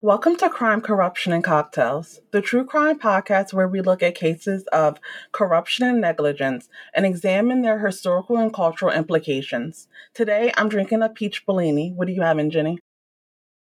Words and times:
Welcome 0.00 0.36
to 0.36 0.48
Crime, 0.48 0.80
Corruption, 0.80 1.32
and 1.32 1.42
Cocktails, 1.42 2.20
the 2.30 2.40
true 2.40 2.64
crime 2.64 3.00
podcast 3.00 3.52
where 3.52 3.66
we 3.66 3.80
look 3.80 4.00
at 4.00 4.14
cases 4.14 4.64
of 4.68 5.00
corruption 5.32 5.88
and 5.88 6.00
negligence 6.00 6.68
and 6.94 7.04
examine 7.04 7.62
their 7.62 7.84
historical 7.84 8.36
and 8.36 8.54
cultural 8.54 8.92
implications. 8.92 9.88
Today, 10.14 10.52
I'm 10.56 10.68
drinking 10.68 11.02
a 11.02 11.08
peach 11.08 11.44
Bellini. 11.44 11.94
What 11.96 12.06
are 12.06 12.12
you 12.12 12.22
having, 12.22 12.48
Jenny? 12.48 12.78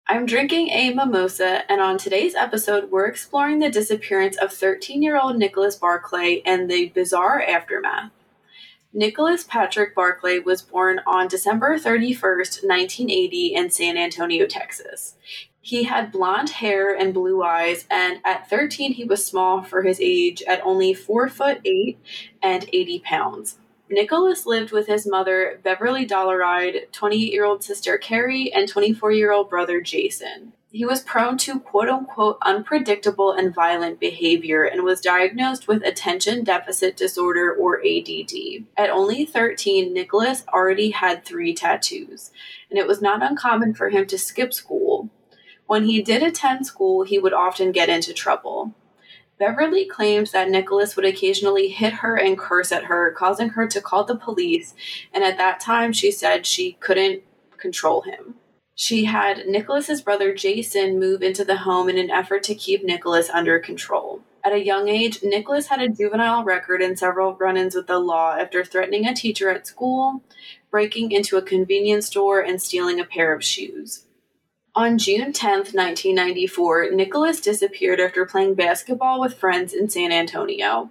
I'm 0.08 0.26
drinking 0.26 0.70
a 0.70 0.92
mimosa, 0.92 1.72
and 1.72 1.80
on 1.82 2.00
today's 2.00 2.34
episode, 2.34 2.90
we're 2.90 3.06
exploring 3.06 3.60
the 3.60 3.70
disappearance 3.70 4.36
of 4.36 4.52
13 4.52 5.04
year 5.04 5.20
old 5.22 5.38
Nicholas 5.38 5.76
Barclay 5.76 6.42
and 6.48 6.68
the 6.68 6.90
bizarre 6.90 7.44
aftermath. 7.44 8.10
Nicholas 8.92 9.44
Patrick 9.44 9.94
Barclay 9.94 10.40
was 10.40 10.64
born 10.64 11.00
on 11.06 11.28
December 11.28 11.78
31st, 11.78 12.64
1980, 12.68 13.54
in 13.54 13.70
San 13.70 13.98
Antonio, 13.98 14.48
Texas. 14.48 15.16
He 15.66 15.84
had 15.84 16.12
blonde 16.12 16.50
hair 16.50 16.94
and 16.94 17.14
blue 17.14 17.42
eyes, 17.42 17.86
and 17.90 18.20
at 18.26 18.50
13, 18.50 18.96
he 18.96 19.06
was 19.06 19.26
small 19.26 19.64
for 19.64 19.82
his 19.82 19.98
age 20.02 20.44
at 20.44 20.62
only 20.66 20.94
4 20.94 21.30
foot 21.30 21.62
8 21.64 21.98
and 22.44 22.70
80 22.74 23.00
pounds. 23.00 23.60
Nicholas 23.90 24.46
lived 24.46 24.74
with 24.74 24.88
his 24.88 25.08
mother, 25.08 25.62
Beverly 25.64 26.06
Dollarhide, 26.06 26.92
28 26.92 27.32
year 27.32 27.46
old 27.46 27.64
sister 27.64 27.98
Carrie, 27.98 28.52
and 28.52 28.68
24 28.68 29.14
year 29.14 29.32
old 29.32 29.50
brother 29.50 29.80
Jason. 29.80 30.52
He 30.70 30.84
was 30.84 31.00
prone 31.00 31.38
to 31.38 31.62
quote 31.62 31.88
unquote 31.88 32.40
unpredictable 32.42 33.32
and 33.32 33.56
violent 33.56 34.02
behavior 34.02 34.64
and 34.64 34.84
was 34.84 35.00
diagnosed 35.00 35.70
with 35.70 35.86
attention 35.86 36.44
deficit 36.44 36.98
disorder 36.98 37.54
or 37.54 37.80
ADD. 37.80 38.66
At 38.76 38.90
only 38.90 39.24
13, 39.24 39.94
Nicholas 39.94 40.44
already 40.52 40.90
had 40.90 41.24
three 41.24 41.54
tattoos, 41.54 42.32
and 42.70 42.78
it 42.78 42.88
was 42.88 43.02
not 43.02 43.24
uncommon 43.24 43.76
for 43.76 43.92
him 43.92 44.06
to 44.08 44.18
skip 44.18 44.54
school. 44.54 45.10
When 45.74 45.86
he 45.86 46.04
did 46.04 46.22
attend 46.22 46.68
school, 46.68 47.04
he 47.04 47.18
would 47.18 47.34
often 47.34 47.72
get 47.72 47.90
into 47.90 48.14
trouble. 48.14 48.76
Beverly 49.40 49.86
claims 49.88 50.30
that 50.30 50.52
Nicholas 50.52 50.96
would 50.96 51.04
occasionally 51.04 51.70
hit 51.70 51.94
her 51.94 52.16
and 52.16 52.38
curse 52.38 52.72
at 52.72 52.84
her, 52.84 53.12
causing 53.18 53.50
her 53.50 53.66
to 53.66 53.82
call 53.82 54.04
the 54.04 54.16
police, 54.16 54.76
and 55.12 55.24
at 55.24 55.38
that 55.38 55.60
time 55.60 55.92
she 55.92 56.12
said 56.12 56.46
she 56.46 56.74
couldn't 56.74 57.24
control 57.58 58.04
him. 58.04 58.36
She 58.76 59.06
had 59.06 59.48
Nicholas's 59.48 60.04
brother 60.04 60.32
Jason 60.36 61.00
move 61.00 61.24
into 61.24 61.44
the 61.44 61.58
home 61.58 61.90
in 61.90 61.98
an 61.98 62.12
effort 62.12 62.44
to 62.44 62.54
keep 62.54 62.84
Nicholas 62.84 63.32
under 63.32 63.58
control. 63.58 64.22
At 64.46 64.54
a 64.54 64.64
young 64.64 64.90
age, 64.90 65.24
Nicholas 65.24 65.70
had 65.70 65.82
a 65.82 65.90
juvenile 65.90 66.44
record 66.44 66.84
and 66.84 67.00
several 67.00 67.34
run 67.34 67.58
ins 67.58 67.74
with 67.74 67.88
the 67.88 67.98
law 67.98 68.36
after 68.40 68.64
threatening 68.64 69.08
a 69.08 69.16
teacher 69.16 69.50
at 69.50 69.66
school, 69.66 70.22
breaking 70.70 71.12
into 71.12 71.36
a 71.38 71.42
convenience 71.42 72.06
store, 72.06 72.42
and 72.42 72.62
stealing 72.62 73.00
a 73.00 73.06
pair 73.06 73.34
of 73.34 73.44
shoes. 73.44 74.06
On 74.76 74.98
June 74.98 75.32
10, 75.32 75.52
1994, 75.52 76.90
Nicholas 76.94 77.40
disappeared 77.40 78.00
after 78.00 78.26
playing 78.26 78.56
basketball 78.56 79.22
with 79.22 79.38
friends 79.38 79.72
in 79.72 79.88
San 79.88 80.12
Antonio. 80.12 80.90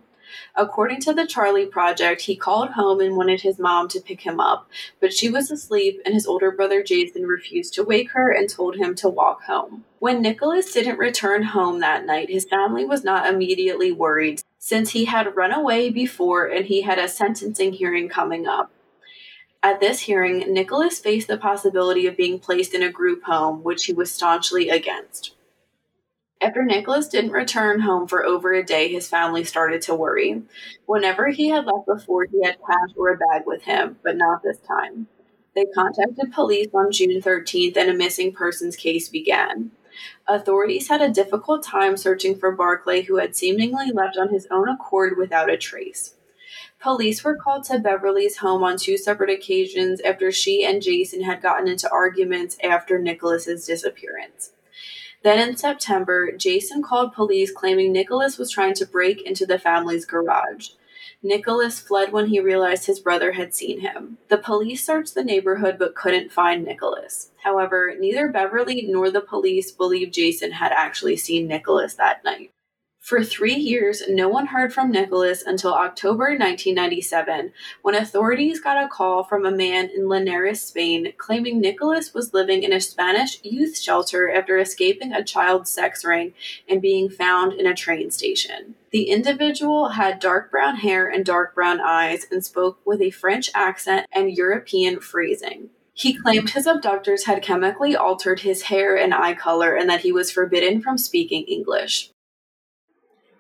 According 0.55 1.01
to 1.01 1.13
the 1.13 1.27
Charley 1.27 1.67
Project, 1.67 2.23
he 2.23 2.37
called 2.37 2.71
home 2.71 3.01
and 3.01 3.17
wanted 3.17 3.41
his 3.41 3.59
mom 3.59 3.89
to 3.89 4.01
pick 4.01 4.21
him 4.21 4.39
up, 4.39 4.69
but 5.01 5.13
she 5.13 5.29
was 5.29 5.51
asleep 5.51 6.01
and 6.07 6.15
his 6.15 6.29
older 6.29 6.53
brother 6.53 6.81
Jason 6.81 7.27
refused 7.27 7.75
to 7.75 7.83
wake 7.83 8.13
her 8.13 8.31
and 8.31 8.49
told 8.49 8.77
him 8.77 8.95
to 8.95 9.09
walk 9.09 9.43
home. 9.47 9.85
When 9.99 10.23
Nicholas 10.23 10.73
didn't 10.73 10.99
return 10.99 11.43
home 11.43 11.81
that 11.81 12.07
night, 12.07 12.31
his 12.31 12.45
family 12.45 12.85
was 12.85 13.03
not 13.03 13.27
immediately 13.27 13.91
worried 13.91 14.43
since 14.61 14.91
he 14.91 15.07
had 15.07 15.35
run 15.35 15.53
away 15.53 15.91
before 15.91 16.47
and 16.47 16.67
he 16.67 16.83
had 16.83 17.01
a 17.01 17.09
sentencing 17.09 17.73
hearing 17.73 18.09
coming 18.09 18.47
up. 18.47 18.71
At 19.65 19.79
this 19.79 20.01
hearing, 20.01 20.53
Nicholas 20.53 20.99
faced 20.99 21.29
the 21.29 21.39
possibility 21.39 22.07
of 22.07 22.17
being 22.17 22.41
placed 22.41 22.75
in 22.75 22.83
a 22.83 22.91
group 22.91 23.23
home, 23.23 23.63
which 23.63 23.85
he 23.85 23.93
was 23.93 24.11
staunchly 24.11 24.69
against. 24.69 25.37
After 26.41 26.65
Nicholas 26.65 27.07
didn't 27.07 27.31
return 27.31 27.81
home 27.81 28.09
for 28.09 28.25
over 28.25 28.53
a 28.53 28.65
day, 28.65 28.89
his 28.89 29.07
family 29.07 29.45
started 29.45 29.81
to 29.83 29.95
worry. 29.95 30.43
Whenever 30.87 31.29
he 31.29 31.51
had 31.51 31.67
left 31.67 31.87
before, 31.87 32.25
he 32.25 32.45
had 32.45 32.59
cash 32.59 32.91
or 32.97 33.11
a 33.11 33.17
bag 33.17 33.43
with 33.47 33.63
him, 33.63 33.99
but 34.03 34.17
not 34.17 34.43
this 34.43 34.59
time. 34.59 35.07
They 35.55 35.67
contacted 35.67 36.33
police 36.33 36.69
on 36.75 36.91
June 36.91 37.23
13th 37.23 37.77
and 37.77 37.91
a 37.91 37.95
missing 37.95 38.33
persons 38.33 38.75
case 38.75 39.09
began. 39.09 39.71
Authorities 40.27 40.89
had 40.89 41.01
a 41.01 41.11
difficult 41.11 41.63
time 41.63 41.97
searching 41.97 42.37
for 42.37 42.51
Barclay, 42.51 43.03
who 43.03 43.19
had 43.19 43.37
seemingly 43.37 43.93
left 43.93 44.17
on 44.17 44.31
his 44.31 44.49
own 44.51 44.69
accord 44.69 45.17
without 45.17 45.51
a 45.51 45.57
trace. 45.57 46.15
Police 46.83 47.23
were 47.23 47.37
called 47.37 47.63
to 47.65 47.79
Beverly's 47.79 48.39
home 48.39 48.65
on 48.65 48.77
two 48.77 48.99
separate 48.99 49.31
occasions 49.31 50.01
after 50.01 50.33
she 50.33 50.65
and 50.65 50.83
Jason 50.83 51.23
had 51.23 51.41
gotten 51.41 51.69
into 51.69 51.89
arguments 51.89 52.57
after 52.63 52.99
Nicholas's 52.99 53.65
disappearance. 53.65 54.51
Then 55.23 55.49
in 55.49 55.57
September, 55.57 56.33
Jason 56.33 56.83
called 56.83 57.13
police 57.13 57.53
claiming 57.53 57.93
Nicholas 57.93 58.37
was 58.37 58.51
trying 58.51 58.75
to 58.75 58.87
break 58.87 59.23
into 59.23 59.47
the 59.47 59.61
family's 59.61 60.05
garage. 60.05 60.71
Nicholas 61.23 61.79
fled 61.79 62.11
when 62.11 62.27
he 62.27 62.41
realized 62.41 62.87
his 62.87 62.99
brother 62.99 63.31
had 63.31 63.55
seen 63.55 63.81
him. 63.81 64.19
The 64.29 64.39
police 64.39 64.85
searched 64.85 65.15
the 65.15 65.23
neighborhood 65.23 65.77
but 65.79 65.95
couldn't 65.95 66.33
find 66.33 66.65
Nicholas. 66.65 67.31
However, 67.45 67.95
neither 67.97 68.27
Beverly 68.27 68.87
nor 68.89 69.09
the 69.09 69.21
police 69.21 69.71
believed 69.71 70.15
Jason 70.15 70.51
had 70.51 70.73
actually 70.73 71.17
seen 71.17 71.47
Nicholas 71.47 71.95
that 71.95 72.25
night. 72.25 72.51
For 73.03 73.25
three 73.25 73.57
years, 73.57 74.05
no 74.09 74.29
one 74.29 74.47
heard 74.47 74.73
from 74.73 74.93
Nicholas 74.93 75.43
until 75.45 75.75
October 75.75 76.27
1997, 76.27 77.53
when 77.83 77.97
authorities 77.97 78.61
got 78.61 78.83
a 78.83 78.87
call 78.87 79.25
from 79.25 79.45
a 79.45 79.51
man 79.51 79.91
in 79.93 80.09
Linares, 80.09 80.61
Spain, 80.61 81.13
claiming 81.19 81.61
Nicholas 81.61 82.15
was 82.15 82.33
living 82.33 82.63
in 82.63 82.73
a 82.73 82.81
Spanish 82.81 83.41
youth 83.43 83.77
shelter 83.77 84.33
after 84.33 84.57
escaping 84.57 85.13
a 85.13 85.25
child 85.25 85.67
sex 85.67 86.05
ring 86.05 86.33
and 86.69 86.81
being 86.81 87.11
found 87.11 87.55
in 87.55 87.67
a 87.67 87.75
train 87.75 88.13
station. 88.13 88.77
The 88.93 89.11
individual 89.11 89.89
had 89.89 90.21
dark 90.21 90.53
brown 90.53 90.77
hair 90.77 91.09
and 91.09 91.25
dark 91.25 91.57
brown 91.57 91.81
eyes 91.81 92.27
and 92.31 92.45
spoke 92.45 92.79
with 92.87 93.03
a 93.03 93.11
French 93.11 93.51
accent 93.53 94.07
and 94.13 94.31
European 94.31 95.01
phrasing. 95.01 95.71
He 95.93 96.15
claimed 96.15 96.51
his 96.51 96.69
abductors 96.69 97.27
had 97.27 97.43
chemically 97.43 97.97
altered 97.97 98.41
his 98.41 98.63
hair 98.63 98.97
and 98.97 99.13
eye 99.13 99.35
color 99.35 99.75
and 99.75 99.91
that 99.91 100.03
he 100.03 100.13
was 100.13 100.31
forbidden 100.31 100.81
from 100.81 100.97
speaking 100.99 101.43
English. 101.47 102.13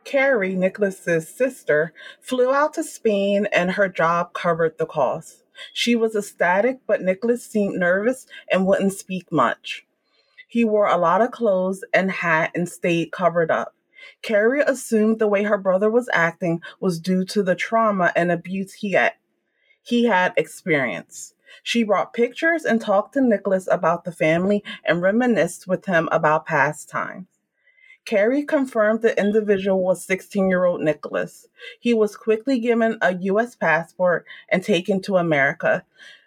Carrie, 0.04 0.54
Nicholas's 0.54 1.28
sister, 1.28 1.92
flew 2.20 2.52
out 2.52 2.74
to 2.74 2.82
Spain 2.82 3.46
and 3.52 3.72
her 3.72 3.88
job 3.88 4.32
covered 4.32 4.78
the 4.78 4.86
cost. 4.86 5.44
She 5.72 5.94
was 5.94 6.16
ecstatic, 6.16 6.80
but 6.86 7.02
Nicholas 7.02 7.44
seemed 7.44 7.78
nervous 7.78 8.26
and 8.50 8.66
wouldn't 8.66 8.94
speak 8.94 9.30
much. 9.30 9.86
He 10.48 10.64
wore 10.64 10.86
a 10.86 10.98
lot 10.98 11.22
of 11.22 11.30
clothes 11.30 11.84
and 11.94 12.10
hat 12.10 12.50
and 12.54 12.68
stayed 12.68 13.12
covered 13.12 13.50
up. 13.50 13.74
Carrie 14.22 14.62
assumed 14.62 15.18
the 15.18 15.28
way 15.28 15.44
her 15.44 15.58
brother 15.58 15.90
was 15.90 16.10
acting 16.12 16.60
was 16.80 16.98
due 16.98 17.24
to 17.26 17.42
the 17.42 17.54
trauma 17.54 18.12
and 18.16 18.32
abuse 18.32 18.74
he 18.74 18.92
had 18.92 19.14
he 19.84 20.04
had 20.04 20.32
experienced. 20.36 21.34
She 21.62 21.82
brought 21.82 22.14
pictures 22.14 22.64
and 22.64 22.80
talked 22.80 23.14
to 23.14 23.20
Nicholas 23.20 23.69
about 23.70 24.04
the 24.04 24.12
family 24.12 24.62
and 24.84 25.02
reminisced 25.02 25.66
with 25.66 25.86
him 25.86 26.08
about 26.12 26.46
past 26.46 26.88
times. 26.88 27.26
Carrie 28.04 28.44
confirmed 28.44 29.00
the 29.00 29.18
individual 29.18 29.82
was 29.82 30.04
16 30.04 30.48
year 30.48 30.64
old 30.64 30.80
Nicholas. 30.80 31.46
He 31.78 31.94
was 31.94 32.16
quickly 32.16 32.58
given 32.58 32.98
a 33.00 33.14
U.S. 33.14 33.54
passport 33.54 34.26
and 34.48 34.62
taken 34.62 35.00
to 35.02 35.16
America. 35.16 35.84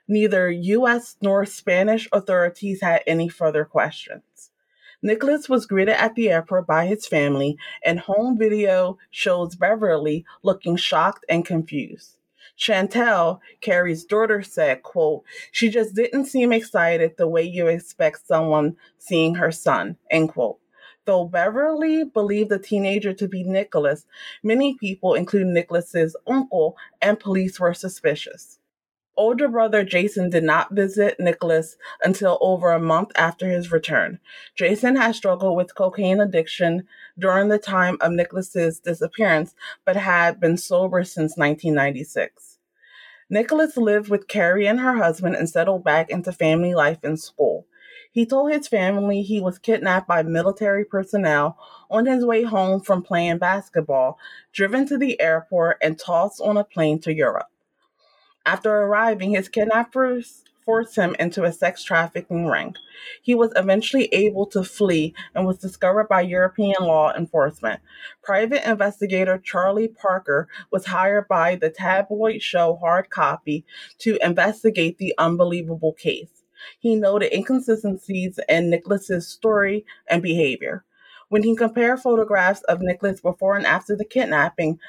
Neither 0.08 0.50
U.S. 0.50 1.18
nor 1.22 1.46
Spanish 1.46 2.08
authorities 2.14 2.82
had 2.82 3.02
any 3.06 3.28
further 3.28 3.66
questions. 3.66 4.52
Nicholas 5.02 5.50
was 5.50 5.66
greeted 5.66 6.00
at 6.00 6.16
the 6.16 6.30
airport 6.30 6.66
by 6.66 6.86
his 6.86 7.06
family, 7.06 7.58
and 7.84 8.00
home 8.00 8.38
video 8.38 8.98
shows 9.12 9.56
Beverly 9.56 10.26
looking 10.44 10.78
shocked 10.78 11.26
and 11.28 11.46
confused. 11.46 12.18
Chantel, 12.58 13.40
Carrie's 13.62 14.06
daughter, 14.06 14.42
said, 14.42 14.82
quote, 14.82 15.24
she 15.52 15.70
just 15.70 15.94
didn't 15.94 16.26
seem 16.26 16.54
excited 16.54 17.18
the 17.18 17.28
way 17.28 17.44
you 17.44 17.68
expect 17.68 18.26
someone 18.26 18.78
seeing 18.98 19.36
her 19.36 19.52
son, 19.52 19.98
end 20.10 20.30
quote. 20.30 20.60
Though 21.06 21.26
Beverly 21.26 22.04
believed 22.04 22.50
the 22.50 22.60
teenager 22.60 23.14
to 23.14 23.28
be 23.28 23.44
Nicholas, 23.44 24.06
many 24.42 24.76
people, 24.76 25.14
including 25.14 25.54
Nicholas's 25.54 26.16
uncle 26.28 26.76
and 27.02 27.20
police, 27.20 27.60
were 27.60 27.74
suspicious. 27.74 28.60
Older 29.18 29.48
brother 29.48 29.84
Jason 29.84 30.30
did 30.30 30.44
not 30.44 30.74
visit 30.74 31.20
Nicholas 31.20 31.78
until 32.04 32.38
over 32.42 32.72
a 32.72 32.80
month 32.80 33.12
after 33.16 33.48
his 33.50 33.72
return. 33.72 34.20
Jason 34.56 34.98
had 34.98 35.16
struggled 35.16 35.56
with 35.56 35.76
cocaine 35.76 36.20
addiction 36.20 36.86
during 37.18 37.48
the 37.48 37.58
time 37.58 37.98
of 38.02 38.12
Nicholas's 38.12 38.80
disappearance, 38.80 39.56
but 39.86 39.96
had 39.96 40.40
been 40.42 40.58
sober 40.58 41.04
since 41.04 41.38
1996. 41.38 42.58
Nicholas 43.30 43.78
lived 43.78 44.10
with 44.10 44.28
Carrie 44.28 44.68
and 44.68 44.82
her 44.82 44.98
husband 44.98 45.36
and 45.36 45.50
settled 45.50 45.84
back 45.84 46.10
into 46.10 46.34
family 46.34 46.76
life 46.76 47.00
and 47.02 47.20
school. 47.20 47.66
He 48.16 48.26
told 48.26 48.50
his 48.50 48.70
family 48.70 49.24
he 49.24 49.42
was 49.42 49.60
kidnapped 49.60 50.08
by 50.08 50.24
military 50.24 50.86
personnel 50.86 51.58
on 51.92 52.06
his 52.06 52.24
way 52.24 52.44
home 52.44 52.80
from 52.80 53.04
playing 53.04 53.40
basketball, 53.40 54.18
driven 54.54 54.88
to 54.88 54.98
the 54.98 55.20
airport, 55.20 55.80
and 55.82 56.00
tossed 56.00 56.40
on 56.40 56.56
a 56.56 56.64
plane 56.64 57.00
to 57.00 57.14
Europe. 57.14 57.48
After 58.46 58.72
arriving, 58.72 59.32
his 59.32 59.50
kidnappers 59.50 60.46
forced 60.64 60.96
him 60.96 61.18
into 61.20 61.44
a 61.44 61.52
sex 61.52 61.84
trafficking 61.84 62.46
ring. 62.46 62.76
He 63.22 63.36
was 63.36 63.52
eventually 63.58 64.06
able 64.14 64.46
to 64.48 64.64
flee 64.64 65.14
and 65.36 65.46
was 65.46 65.58
discovered 65.58 66.08
by 66.08 66.22
European 66.22 66.86
law 66.86 67.14
enforcement. 67.14 67.82
Private 68.24 68.66
investigator 68.66 69.38
Charlie 69.38 69.90
Parker 69.90 70.48
was 70.72 70.86
hired 70.86 71.28
by 71.28 71.58
the 71.58 71.70
tabloid 71.70 72.42
show 72.42 72.78
Hard 72.78 73.10
Copy 73.10 73.66
to 73.98 74.18
investigate 74.26 75.00
the 75.00 75.14
unbelievable 75.18 75.92
case. 75.92 76.45
He 76.80 76.96
noted 76.96 77.34
inconsistencies 77.34 78.40
in 78.48 78.70
Nicholas's 78.70 79.28
story 79.28 79.86
and 80.08 80.22
behavior. 80.22 80.84
When 81.30 81.44
he 81.44 81.56
compared 81.56 82.02
photographs 82.02 82.62
of 82.64 82.82
Nicholas 82.82 83.22
before 83.22 83.56
and 83.56 83.66
after 83.66 83.96
the 83.96 84.06
kidnapping 84.06 84.80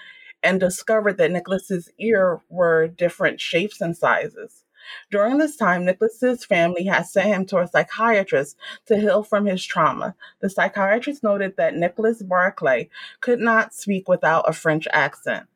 and 0.42 0.60
discovered 0.60 1.18
that 1.18 1.30
Nicholas's 1.30 1.90
ear 1.98 2.40
were 2.48 2.86
different 2.86 3.40
shapes 3.40 3.80
and 3.80 3.96
sizes. 3.96 4.64
During 5.10 5.38
this 5.38 5.56
time, 5.56 5.84
Nicholas's 5.84 6.44
family 6.44 6.84
had 6.84 7.06
sent 7.06 7.26
him 7.26 7.46
to 7.46 7.58
a 7.58 7.66
psychiatrist 7.66 8.56
to 8.86 8.96
heal 8.96 9.22
from 9.22 9.46
his 9.46 9.64
trauma. 9.64 10.14
The 10.40 10.50
psychiatrist 10.50 11.24
noted 11.24 11.56
that 11.56 11.74
Nicholas 11.74 12.22
Barclay 12.22 12.88
could 13.20 13.40
not 13.40 13.74
speak 13.74 14.08
without 14.08 14.48
a 14.48 14.52
French 14.52 14.86
accent. 14.92 15.46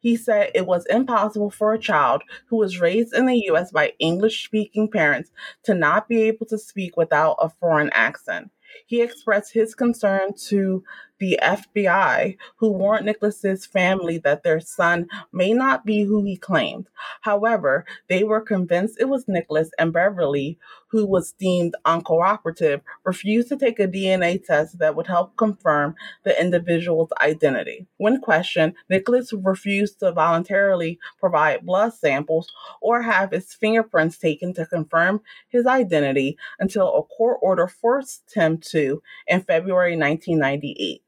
He 0.00 0.16
said 0.16 0.50
it 0.54 0.66
was 0.66 0.86
impossible 0.86 1.50
for 1.50 1.72
a 1.72 1.78
child 1.78 2.22
who 2.46 2.56
was 2.56 2.80
raised 2.80 3.12
in 3.14 3.26
the 3.26 3.42
US 3.50 3.72
by 3.72 3.92
English 3.98 4.44
speaking 4.44 4.88
parents 4.90 5.30
to 5.64 5.74
not 5.74 6.08
be 6.08 6.22
able 6.22 6.46
to 6.46 6.58
speak 6.58 6.96
without 6.96 7.36
a 7.40 7.48
foreign 7.48 7.90
accent. 7.90 8.50
He 8.86 9.02
expressed 9.02 9.52
his 9.52 9.74
concern 9.74 10.34
to 10.48 10.84
the 11.18 11.38
FBI, 11.42 12.36
who 12.56 12.70
warned 12.70 13.06
Nicholas's 13.06 13.66
family 13.66 14.18
that 14.18 14.42
their 14.42 14.60
son 14.60 15.06
may 15.32 15.52
not 15.52 15.84
be 15.84 16.02
who 16.02 16.24
he 16.24 16.36
claimed. 16.36 16.88
However, 17.22 17.84
they 18.08 18.24
were 18.24 18.40
convinced 18.40 19.00
it 19.00 19.08
was 19.08 19.28
Nicholas 19.28 19.70
and 19.78 19.92
Beverly, 19.92 20.58
who 20.88 21.06
was 21.06 21.32
deemed 21.32 21.74
uncooperative, 21.84 22.80
refused 23.04 23.48
to 23.48 23.56
take 23.56 23.78
a 23.78 23.86
DNA 23.86 24.42
test 24.42 24.78
that 24.78 24.94
would 24.94 25.06
help 25.06 25.36
confirm 25.36 25.94
the 26.24 26.40
individual's 26.40 27.10
identity. 27.22 27.86
When 27.96 28.20
questioned, 28.20 28.74
Nicholas 28.88 29.32
refused 29.32 30.00
to 30.00 30.12
voluntarily 30.12 30.98
provide 31.18 31.66
blood 31.66 31.94
samples 31.94 32.50
or 32.80 33.02
have 33.02 33.32
his 33.32 33.52
fingerprints 33.52 34.18
taken 34.18 34.54
to 34.54 34.66
confirm 34.66 35.20
his 35.48 35.66
identity 35.66 36.38
until 36.58 36.94
a 36.94 37.02
court 37.02 37.38
order 37.42 37.66
forced 37.66 38.34
him 38.34 38.58
to 38.58 39.02
in 39.26 39.42
February 39.42 39.96
1998. 39.96 41.02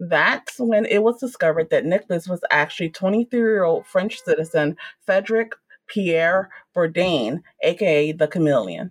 That's 0.00 0.58
when 0.58 0.86
it 0.86 1.02
was 1.02 1.20
discovered 1.20 1.70
that 1.70 1.84
Nicholas 1.84 2.26
was 2.26 2.40
actually 2.50 2.90
23 2.90 3.38
year 3.38 3.64
old 3.64 3.86
French 3.86 4.20
citizen 4.22 4.76
Frederic 5.04 5.52
Pierre 5.86 6.50
Bourdin, 6.74 7.42
aka 7.62 8.12
the 8.12 8.26
Chameleon. 8.26 8.90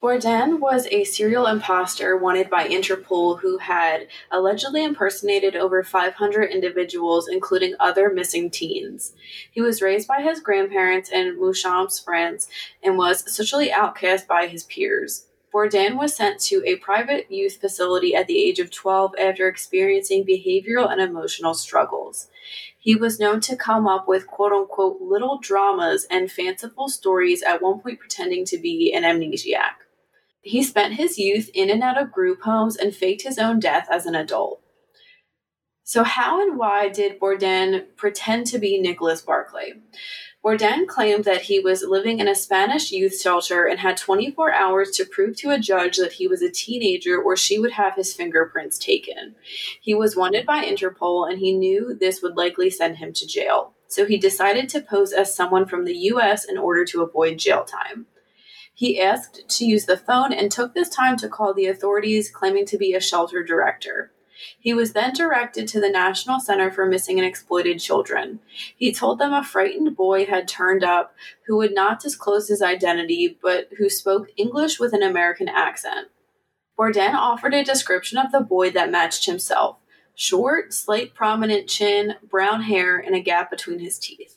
Bourdin 0.00 0.60
was 0.60 0.86
a 0.92 1.02
serial 1.02 1.46
imposter 1.46 2.16
wanted 2.16 2.48
by 2.48 2.68
Interpol 2.68 3.40
who 3.40 3.58
had 3.58 4.06
allegedly 4.30 4.84
impersonated 4.84 5.56
over 5.56 5.82
500 5.82 6.52
individuals, 6.52 7.26
including 7.26 7.74
other 7.80 8.08
missing 8.08 8.48
teens. 8.48 9.14
He 9.50 9.60
was 9.60 9.82
raised 9.82 10.06
by 10.06 10.22
his 10.22 10.38
grandparents 10.38 11.10
in 11.10 11.36
Mouchamps, 11.40 11.98
France, 11.98 12.46
and 12.80 12.96
was 12.96 13.34
socially 13.34 13.72
outcast 13.72 14.28
by 14.28 14.46
his 14.46 14.62
peers. 14.62 15.26
Bourdin 15.58 15.96
was 15.96 16.14
sent 16.14 16.38
to 16.42 16.62
a 16.64 16.76
private 16.76 17.28
youth 17.32 17.56
facility 17.60 18.14
at 18.14 18.28
the 18.28 18.38
age 18.38 18.60
of 18.60 18.70
12 18.70 19.14
after 19.18 19.48
experiencing 19.48 20.24
behavioral 20.24 20.88
and 20.88 21.00
emotional 21.00 21.52
struggles. 21.52 22.28
He 22.78 22.94
was 22.94 23.18
known 23.18 23.40
to 23.40 23.56
come 23.56 23.88
up 23.88 24.06
with 24.06 24.28
quote 24.28 24.52
unquote 24.52 25.00
little 25.00 25.40
dramas 25.40 26.06
and 26.12 26.30
fanciful 26.30 26.88
stories, 26.88 27.42
at 27.42 27.60
one 27.60 27.80
point 27.80 27.98
pretending 27.98 28.44
to 28.44 28.56
be 28.56 28.94
an 28.94 29.02
amnesiac. 29.02 29.82
He 30.42 30.62
spent 30.62 30.94
his 30.94 31.18
youth 31.18 31.50
in 31.52 31.70
and 31.70 31.82
out 31.82 32.00
of 32.00 32.12
group 32.12 32.42
homes 32.42 32.76
and 32.76 32.94
faked 32.94 33.22
his 33.22 33.36
own 33.36 33.58
death 33.58 33.88
as 33.90 34.06
an 34.06 34.14
adult. 34.14 34.60
So, 35.82 36.04
how 36.04 36.40
and 36.40 36.56
why 36.56 36.88
did 36.88 37.18
Bourdin 37.18 37.86
pretend 37.96 38.46
to 38.48 38.60
be 38.60 38.80
Nicholas 38.80 39.22
Barclay? 39.22 39.72
Bourdin 40.42 40.86
claimed 40.86 41.24
that 41.24 41.42
he 41.42 41.58
was 41.58 41.82
living 41.82 42.20
in 42.20 42.28
a 42.28 42.34
Spanish 42.34 42.92
youth 42.92 43.20
shelter 43.20 43.66
and 43.66 43.80
had 43.80 43.96
24 43.96 44.52
hours 44.52 44.90
to 44.92 45.04
prove 45.04 45.36
to 45.36 45.50
a 45.50 45.58
judge 45.58 45.96
that 45.96 46.12
he 46.12 46.28
was 46.28 46.42
a 46.42 46.50
teenager 46.50 47.20
or 47.20 47.36
she 47.36 47.58
would 47.58 47.72
have 47.72 47.96
his 47.96 48.14
fingerprints 48.14 48.78
taken. 48.78 49.34
He 49.80 49.94
was 49.94 50.16
wanted 50.16 50.46
by 50.46 50.64
Interpol 50.64 51.28
and 51.28 51.40
he 51.40 51.52
knew 51.52 51.92
this 51.92 52.22
would 52.22 52.36
likely 52.36 52.70
send 52.70 52.98
him 52.98 53.12
to 53.14 53.26
jail. 53.26 53.74
So 53.88 54.06
he 54.06 54.16
decided 54.16 54.68
to 54.70 54.80
pose 54.80 55.12
as 55.12 55.34
someone 55.34 55.66
from 55.66 55.84
the 55.84 55.96
US 56.12 56.44
in 56.44 56.56
order 56.56 56.84
to 56.84 57.02
avoid 57.02 57.38
jail 57.38 57.64
time. 57.64 58.06
He 58.72 59.00
asked 59.00 59.48
to 59.48 59.64
use 59.64 59.86
the 59.86 59.96
phone 59.96 60.32
and 60.32 60.52
took 60.52 60.72
this 60.72 60.88
time 60.88 61.16
to 61.16 61.28
call 61.28 61.52
the 61.52 61.66
authorities, 61.66 62.30
claiming 62.30 62.64
to 62.66 62.78
be 62.78 62.94
a 62.94 63.00
shelter 63.00 63.42
director. 63.42 64.12
He 64.58 64.74
was 64.74 64.92
then 64.92 65.12
directed 65.12 65.68
to 65.68 65.80
the 65.80 65.88
National 65.88 66.40
Center 66.40 66.70
for 66.70 66.86
Missing 66.86 67.18
and 67.18 67.26
Exploited 67.26 67.80
Children. 67.80 68.40
He 68.76 68.92
told 68.92 69.18
them 69.18 69.32
a 69.32 69.44
frightened 69.44 69.96
boy 69.96 70.26
had 70.26 70.48
turned 70.48 70.84
up 70.84 71.14
who 71.46 71.56
would 71.56 71.74
not 71.74 72.00
disclose 72.00 72.48
his 72.48 72.62
identity, 72.62 73.38
but 73.42 73.68
who 73.78 73.88
spoke 73.88 74.28
English 74.36 74.78
with 74.78 74.92
an 74.92 75.02
American 75.02 75.48
accent. 75.48 76.08
Bourdin 76.76 77.14
offered 77.14 77.54
a 77.54 77.64
description 77.64 78.18
of 78.18 78.30
the 78.30 78.40
boy 78.40 78.70
that 78.70 78.90
matched 78.90 79.26
himself 79.26 79.78
short, 80.14 80.74
slight 80.74 81.14
prominent 81.14 81.68
chin, 81.68 82.14
brown 82.28 82.62
hair, 82.62 82.98
and 82.98 83.14
a 83.14 83.20
gap 83.20 83.50
between 83.50 83.78
his 83.78 83.98
teeth 83.98 84.36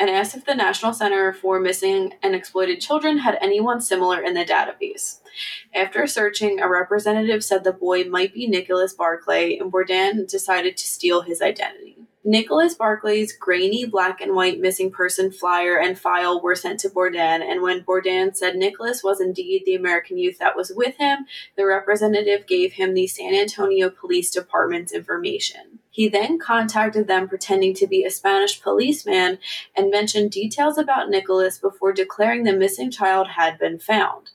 and 0.00 0.08
asked 0.08 0.34
if 0.34 0.46
the 0.46 0.54
National 0.54 0.94
Center 0.94 1.32
for 1.34 1.60
Missing 1.60 2.14
and 2.22 2.34
Exploited 2.34 2.80
Children 2.80 3.18
had 3.18 3.38
anyone 3.42 3.82
similar 3.82 4.22
in 4.22 4.32
the 4.32 4.46
database. 4.46 5.18
After 5.74 6.06
searching, 6.06 6.58
a 6.58 6.68
representative 6.68 7.44
said 7.44 7.62
the 7.62 7.72
boy 7.72 8.04
might 8.04 8.32
be 8.32 8.48
Nicholas 8.48 8.94
Barclay, 8.94 9.58
and 9.58 9.70
Bourdin 9.70 10.24
decided 10.26 10.78
to 10.78 10.86
steal 10.86 11.20
his 11.20 11.42
identity. 11.42 11.98
Nicholas 12.24 12.74
Barclay's 12.74 13.34
grainy 13.34 13.84
black 13.84 14.20
and 14.20 14.34
white 14.34 14.58
missing 14.58 14.90
person 14.90 15.30
flyer 15.30 15.78
and 15.78 15.98
file 15.98 16.40
were 16.40 16.54
sent 16.54 16.80
to 16.80 16.88
Bourdin, 16.88 17.42
and 17.42 17.60
when 17.60 17.82
Bourdin 17.82 18.34
said 18.34 18.56
Nicholas 18.56 19.04
was 19.04 19.20
indeed 19.20 19.64
the 19.64 19.74
American 19.74 20.16
youth 20.16 20.38
that 20.38 20.56
was 20.56 20.72
with 20.74 20.96
him, 20.96 21.26
the 21.56 21.66
representative 21.66 22.46
gave 22.46 22.74
him 22.74 22.94
the 22.94 23.06
San 23.06 23.34
Antonio 23.34 23.90
Police 23.90 24.30
Department's 24.30 24.92
information. 24.92 25.79
He 25.90 26.08
then 26.08 26.38
contacted 26.38 27.08
them 27.08 27.28
pretending 27.28 27.74
to 27.74 27.86
be 27.86 28.04
a 28.04 28.10
Spanish 28.10 28.62
policeman 28.62 29.38
and 29.76 29.90
mentioned 29.90 30.30
details 30.30 30.78
about 30.78 31.10
Nicholas 31.10 31.58
before 31.58 31.92
declaring 31.92 32.44
the 32.44 32.52
missing 32.52 32.90
child 32.90 33.28
had 33.28 33.58
been 33.58 33.78
found. 33.78 34.30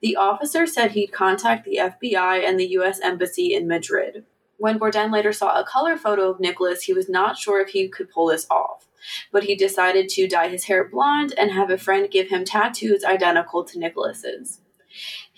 The 0.00 0.16
officer 0.16 0.66
said 0.66 0.92
he'd 0.92 1.12
contact 1.12 1.64
the 1.64 1.76
FBI 1.76 2.44
and 2.44 2.58
the 2.58 2.68
U.S. 2.70 3.00
Embassy 3.00 3.52
in 3.52 3.68
Madrid. 3.68 4.24
When 4.58 4.78
Bourdin 4.78 5.10
later 5.10 5.32
saw 5.32 5.58
a 5.58 5.64
color 5.64 5.96
photo 5.96 6.30
of 6.30 6.38
Nicholas, 6.38 6.84
he 6.84 6.92
was 6.92 7.08
not 7.08 7.36
sure 7.36 7.60
if 7.60 7.70
he 7.70 7.88
could 7.88 8.10
pull 8.10 8.26
this 8.26 8.46
off, 8.48 8.86
but 9.32 9.44
he 9.44 9.56
decided 9.56 10.08
to 10.10 10.28
dye 10.28 10.48
his 10.48 10.64
hair 10.64 10.88
blonde 10.88 11.34
and 11.36 11.50
have 11.50 11.70
a 11.70 11.78
friend 11.78 12.08
give 12.10 12.28
him 12.28 12.44
tattoos 12.44 13.04
identical 13.04 13.64
to 13.64 13.78
Nicholas's. 13.78 14.61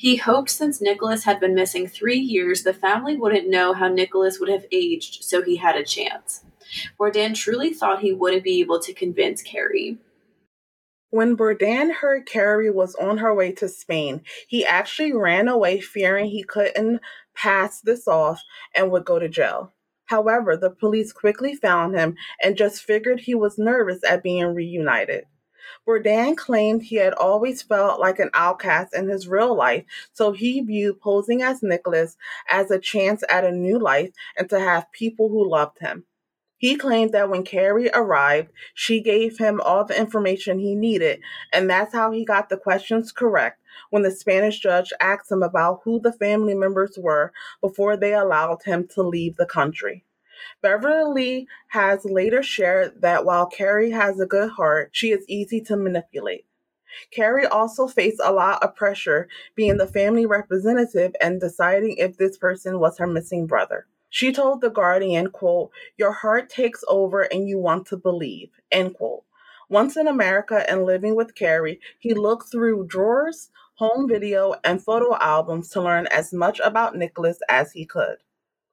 He 0.04 0.16
hoped 0.16 0.50
since 0.50 0.82
Nicholas 0.82 1.24
had 1.24 1.40
been 1.40 1.54
missing 1.54 1.86
three 1.86 2.18
years, 2.18 2.62
the 2.62 2.74
family 2.74 3.16
wouldn't 3.16 3.48
know 3.48 3.72
how 3.72 3.88
Nicholas 3.88 4.38
would 4.38 4.50
have 4.50 4.66
aged, 4.70 5.24
so 5.24 5.40
he 5.40 5.56
had 5.56 5.76
a 5.76 5.82
chance. 5.82 6.44
Bourdin 6.98 7.32
truly 7.32 7.72
thought 7.72 8.02
he 8.02 8.12
wouldn't 8.12 8.44
be 8.44 8.60
able 8.60 8.78
to 8.80 8.92
convince 8.92 9.40
Carrie. 9.40 9.96
When 11.08 11.36
Bourdin 11.36 11.90
heard 11.90 12.26
Carrie 12.26 12.70
was 12.70 12.94
on 12.96 13.16
her 13.16 13.34
way 13.34 13.52
to 13.52 13.66
Spain, 13.66 14.20
he 14.46 14.62
actually 14.62 15.14
ran 15.14 15.48
away 15.48 15.80
fearing 15.80 16.26
he 16.26 16.42
couldn't 16.42 17.00
pass 17.34 17.80
this 17.80 18.06
off 18.06 18.42
and 18.76 18.90
would 18.90 19.06
go 19.06 19.18
to 19.18 19.26
jail. 19.30 19.72
However, 20.04 20.54
the 20.54 20.68
police 20.68 21.14
quickly 21.14 21.54
found 21.54 21.94
him 21.94 22.16
and 22.42 22.58
just 22.58 22.82
figured 22.82 23.20
he 23.20 23.34
was 23.34 23.56
nervous 23.56 24.00
at 24.06 24.22
being 24.22 24.54
reunited. 24.54 25.24
Bourdin 25.86 26.36
claimed 26.36 26.82
he 26.82 26.96
had 26.96 27.14
always 27.14 27.62
felt 27.62 28.00
like 28.00 28.18
an 28.18 28.30
outcast 28.34 28.94
in 28.94 29.08
his 29.08 29.28
real 29.28 29.54
life, 29.54 29.84
so 30.12 30.32
he 30.32 30.60
viewed 30.60 31.00
posing 31.00 31.42
as 31.42 31.62
Nicholas 31.62 32.16
as 32.50 32.70
a 32.70 32.78
chance 32.78 33.22
at 33.28 33.44
a 33.44 33.52
new 33.52 33.78
life 33.78 34.12
and 34.36 34.48
to 34.50 34.60
have 34.60 34.92
people 34.92 35.28
who 35.28 35.48
loved 35.48 35.78
him. 35.78 36.04
He 36.56 36.76
claimed 36.76 37.12
that 37.12 37.28
when 37.28 37.42
Carrie 37.42 37.90
arrived, 37.92 38.50
she 38.72 39.00
gave 39.00 39.38
him 39.38 39.60
all 39.60 39.84
the 39.84 39.98
information 39.98 40.58
he 40.58 40.74
needed, 40.74 41.20
and 41.52 41.68
that's 41.68 41.92
how 41.92 42.10
he 42.10 42.24
got 42.24 42.48
the 42.48 42.56
questions 42.56 43.12
correct 43.12 43.60
when 43.90 44.02
the 44.02 44.10
Spanish 44.10 44.60
judge 44.60 44.92
asked 45.00 45.30
him 45.30 45.42
about 45.42 45.80
who 45.84 46.00
the 46.00 46.12
family 46.12 46.54
members 46.54 46.96
were 46.96 47.32
before 47.60 47.96
they 47.96 48.14
allowed 48.14 48.62
him 48.64 48.86
to 48.94 49.02
leave 49.02 49.36
the 49.36 49.46
country. 49.46 50.04
Beverly 50.62 51.46
has 51.68 52.04
later 52.04 52.42
shared 52.42 53.00
that 53.02 53.24
while 53.24 53.46
Carrie 53.46 53.90
has 53.90 54.20
a 54.20 54.26
good 54.26 54.50
heart, 54.50 54.90
she 54.92 55.10
is 55.10 55.24
easy 55.28 55.60
to 55.62 55.76
manipulate. 55.76 56.46
Carrie 57.10 57.46
also 57.46 57.86
faced 57.86 58.20
a 58.22 58.32
lot 58.32 58.62
of 58.62 58.76
pressure 58.76 59.28
being 59.54 59.78
the 59.78 59.86
family 59.86 60.26
representative 60.26 61.14
and 61.20 61.40
deciding 61.40 61.96
if 61.96 62.16
this 62.16 62.36
person 62.36 62.78
was 62.78 62.98
her 62.98 63.06
missing 63.06 63.46
brother. 63.46 63.86
She 64.10 64.32
told 64.32 64.60
The 64.60 64.70
Guardian, 64.70 65.30
quote, 65.30 65.70
Your 65.96 66.12
heart 66.12 66.48
takes 66.48 66.84
over 66.86 67.22
and 67.22 67.48
you 67.48 67.58
want 67.58 67.86
to 67.88 67.96
believe, 67.96 68.50
end 68.70 68.94
quote. 68.94 69.24
Once 69.68 69.96
in 69.96 70.06
America 70.06 70.64
and 70.70 70.84
living 70.84 71.16
with 71.16 71.34
Carrie, 71.34 71.80
he 71.98 72.14
looked 72.14 72.48
through 72.48 72.86
drawers, 72.86 73.50
home 73.74 74.06
video, 74.06 74.54
and 74.62 74.80
photo 74.80 75.16
albums 75.16 75.68
to 75.70 75.82
learn 75.82 76.06
as 76.12 76.32
much 76.32 76.60
about 76.60 76.94
Nicholas 76.94 77.40
as 77.48 77.72
he 77.72 77.84
could. 77.84 78.18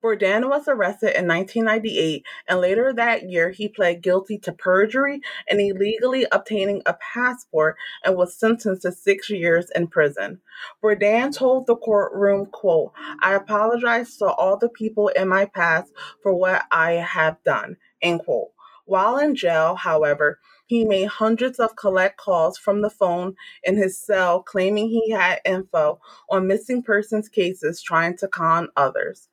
Bourdin 0.01 0.49
was 0.49 0.67
arrested 0.67 1.15
in 1.15 1.27
1998, 1.27 2.25
and 2.47 2.59
later 2.59 2.91
that 2.91 3.29
year 3.29 3.51
he 3.51 3.67
pled 3.67 4.01
guilty 4.01 4.39
to 4.39 4.51
perjury 4.51 5.21
and 5.47 5.61
illegally 5.61 6.25
obtaining 6.31 6.81
a 6.87 6.95
passport 6.95 7.77
and 8.03 8.15
was 8.15 8.35
sentenced 8.35 8.81
to 8.81 8.91
six 8.91 9.29
years 9.29 9.69
in 9.75 9.87
prison. 9.87 10.41
Bourdin 10.81 11.31
told 11.31 11.67
the 11.67 11.75
courtroom, 11.75 12.47
quote, 12.47 12.93
I 13.21 13.35
apologize 13.35 14.17
to 14.17 14.25
all 14.25 14.57
the 14.57 14.69
people 14.69 15.09
in 15.09 15.27
my 15.27 15.45
past 15.45 15.93
for 16.23 16.33
what 16.33 16.63
I 16.71 16.93
have 16.93 17.37
done, 17.43 17.77
end 18.01 18.21
quote. 18.25 18.51
While 18.85 19.17
in 19.19 19.35
jail, 19.35 19.75
however, 19.75 20.39
he 20.65 20.83
made 20.83 21.07
hundreds 21.07 21.59
of 21.59 21.75
collect 21.75 22.17
calls 22.17 22.57
from 22.57 22.81
the 22.81 22.89
phone 22.89 23.35
in 23.63 23.77
his 23.77 23.99
cell 23.99 24.41
claiming 24.41 24.89
he 24.89 25.11
had 25.11 25.41
info 25.45 25.99
on 26.29 26.47
missing 26.47 26.81
persons 26.81 27.29
cases 27.29 27.81
trying 27.81 28.17
to 28.17 28.27
con 28.27 28.69
others. 28.75 29.27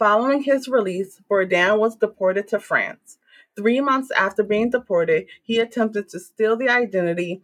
Following 0.00 0.44
his 0.44 0.66
release, 0.66 1.20
Bourdin 1.28 1.78
was 1.78 1.94
deported 1.94 2.48
to 2.48 2.58
France. 2.58 3.18
Three 3.54 3.82
months 3.82 4.10
after 4.12 4.42
being 4.42 4.70
deported, 4.70 5.26
he 5.42 5.58
attempted 5.58 6.08
to 6.08 6.18
steal 6.18 6.56
the 6.56 6.70
identity 6.70 7.42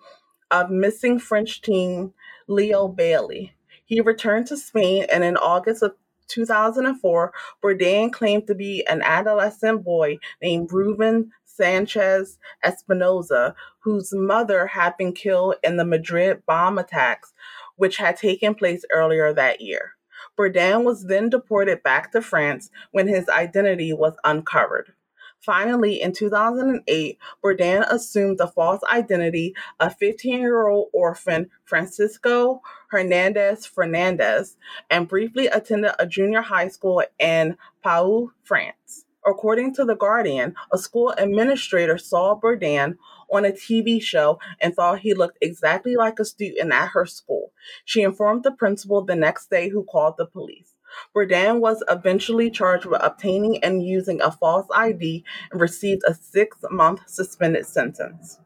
of 0.50 0.70
missing 0.70 1.18
French 1.18 1.60
teen 1.60 2.14
Leo 2.48 2.88
Bailey. 2.88 3.52
He 3.84 4.00
returned 4.00 4.46
to 4.46 4.56
Spain, 4.56 5.04
and 5.12 5.22
in 5.22 5.36
August 5.36 5.82
of 5.82 5.96
2004, 6.28 7.30
Bourdin 7.60 8.10
claimed 8.10 8.46
to 8.46 8.54
be 8.54 8.86
an 8.86 9.02
adolescent 9.02 9.84
boy 9.84 10.18
named 10.40 10.72
Ruben 10.72 11.32
Sanchez 11.44 12.38
Espinoza, 12.64 13.54
whose 13.80 14.14
mother 14.14 14.68
had 14.68 14.96
been 14.96 15.12
killed 15.12 15.56
in 15.62 15.76
the 15.76 15.84
Madrid 15.84 16.42
bomb 16.46 16.78
attacks, 16.78 17.34
which 17.76 17.98
had 17.98 18.16
taken 18.16 18.54
place 18.54 18.82
earlier 18.90 19.34
that 19.34 19.60
year. 19.60 19.95
Bourdin 20.36 20.84
was 20.84 21.06
then 21.06 21.30
deported 21.30 21.82
back 21.82 22.12
to 22.12 22.22
France 22.22 22.70
when 22.92 23.08
his 23.08 23.28
identity 23.28 23.92
was 23.92 24.14
uncovered. 24.24 24.92
Finally, 25.40 26.00
in 26.00 26.12
2008, 26.12 27.18
Bourdin 27.42 27.82
assumed 27.84 28.38
the 28.38 28.48
false 28.48 28.80
identity 28.90 29.54
of 29.78 29.96
15 29.96 30.40
year 30.40 30.66
old 30.66 30.88
orphan 30.92 31.50
Francisco 31.64 32.60
Hernandez 32.88 33.66
Fernandez 33.66 34.56
and 34.90 35.08
briefly 35.08 35.46
attended 35.46 35.92
a 35.98 36.06
junior 36.06 36.42
high 36.42 36.68
school 36.68 37.02
in 37.18 37.56
Pau, 37.82 38.32
France. 38.42 39.04
According 39.26 39.74
to 39.74 39.84
The 39.84 39.96
Guardian, 39.96 40.54
a 40.72 40.78
school 40.78 41.10
administrator 41.18 41.98
saw 41.98 42.34
Bourdin 42.34 42.98
on 43.32 43.44
a 43.44 43.52
TV 43.52 44.00
show 44.02 44.38
and 44.60 44.74
thought 44.74 45.00
he 45.00 45.14
looked 45.14 45.38
exactly 45.40 45.96
like 45.96 46.18
a 46.18 46.24
student 46.24 46.72
at 46.72 46.88
her 46.88 47.06
school. 47.06 47.52
She 47.84 48.02
informed 48.02 48.44
the 48.44 48.52
principal 48.52 49.02
the 49.02 49.16
next 49.16 49.50
day, 49.50 49.68
who 49.68 49.84
called 49.84 50.14
the 50.16 50.26
police. 50.26 50.74
Bourdin 51.12 51.60
was 51.60 51.82
eventually 51.88 52.50
charged 52.50 52.86
with 52.86 53.02
obtaining 53.02 53.62
and 53.62 53.82
using 53.82 54.20
a 54.22 54.30
false 54.30 54.66
ID 54.74 55.24
and 55.50 55.60
received 55.60 56.02
a 56.06 56.14
six 56.14 56.56
month 56.70 57.00
suspended 57.06 57.66
sentence. 57.66 58.38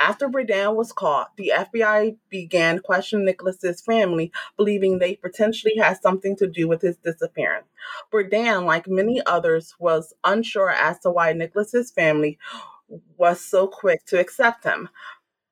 After 0.00 0.28
Bourdin 0.28 0.74
was 0.74 0.92
caught, 0.92 1.36
the 1.36 1.52
FBI 1.56 2.16
began 2.28 2.80
questioning 2.80 3.24
Nicholas's 3.24 3.80
family, 3.80 4.32
believing 4.56 4.98
they 4.98 5.14
potentially 5.14 5.76
had 5.78 6.02
something 6.02 6.36
to 6.36 6.48
do 6.48 6.66
with 6.66 6.82
his 6.82 6.96
disappearance. 6.96 7.68
Bourdin, 8.10 8.66
like 8.66 8.88
many 8.88 9.22
others, 9.24 9.74
was 9.78 10.12
unsure 10.24 10.70
as 10.70 10.98
to 11.00 11.10
why 11.10 11.32
Nicholas's 11.32 11.92
family 11.92 12.38
was 13.16 13.40
so 13.40 13.66
quick 13.66 14.04
to 14.06 14.20
accept 14.20 14.64
him. 14.64 14.88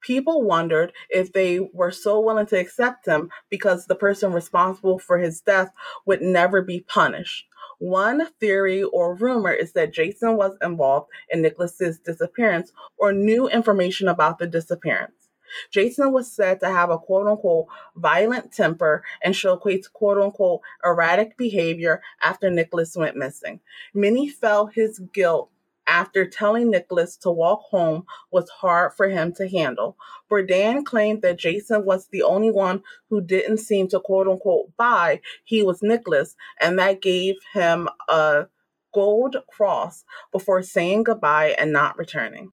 People 0.01 0.43
wondered 0.43 0.93
if 1.11 1.33
they 1.33 1.61
were 1.61 1.93
so 1.93 2.21
willing 2.21 2.47
to 2.47 2.59
accept 2.59 3.07
him 3.07 3.31
because 3.51 3.87
the 3.87 3.95
person 3.95 4.33
responsible 4.33 4.99
for 4.99 5.19
his 5.19 5.41
death 5.41 5.71
would 6.07 6.21
never 6.21 6.61
be 6.61 6.81
punished. 6.81 7.47
One 7.79 8.27
theory 8.41 8.83
or 8.83 9.15
rumor 9.15 9.53
is 9.53 9.73
that 9.73 9.93
Jason 9.93 10.37
was 10.37 10.57
involved 10.63 11.11
in 11.31 11.43
Nicholas's 11.43 11.99
disappearance 11.99 12.73
or 12.97 13.13
knew 13.13 13.49
information 13.49 14.09
about 14.09 14.39
the 14.39 14.47
disappearance. 14.47 15.23
Jason 15.71 16.13
was 16.13 16.31
said 16.31 16.61
to 16.61 16.67
have 16.67 16.91
a 16.91 16.99
quote 16.99 17.27
unquote 17.27 17.67
violent 17.97 18.53
temper 18.53 19.05
and 19.23 19.37
showcase 19.37 19.89
quote 19.89 20.19
unquote 20.19 20.61
erratic 20.85 21.37
behavior 21.37 22.01
after 22.23 22.51
Nicholas 22.51 22.97
went 22.97 23.17
missing. 23.17 23.61
Many 23.95 24.29
felt 24.29 24.75
his 24.75 24.99
guilt 25.13 25.51
after 25.93 26.25
telling 26.27 26.71
Nicholas 26.71 27.19
to 27.19 27.31
walk 27.31 27.65
home 27.71 28.05
was 28.31 28.49
hard 28.49 28.95
for 28.95 29.11
him 29.11 29.31
to 29.35 29.47
handle. 29.47 29.99
Bourdin 30.27 30.87
claimed 30.87 31.21
that 31.21 31.39
Jason 31.39 31.85
was 31.85 32.07
the 32.07 32.23
only 32.23 32.51
one 32.51 32.83
who 33.11 33.21
didn't 33.21 33.59
seem 33.59 33.89
to 33.89 34.01
quote 34.01 34.27
unquote 34.27 34.75
buy 34.79 35.21
he 35.45 35.63
was 35.63 35.83
Nicholas, 35.83 36.35
and 36.59 36.79
that 36.79 37.03
gave 37.03 37.35
him 37.53 37.91
a 38.09 38.47
gold 38.95 39.37
cross 39.55 40.05
before 40.33 40.63
saying 40.63 41.03
goodbye 41.03 41.55
and 41.59 41.73
not 41.73 41.99
returning. 41.99 42.53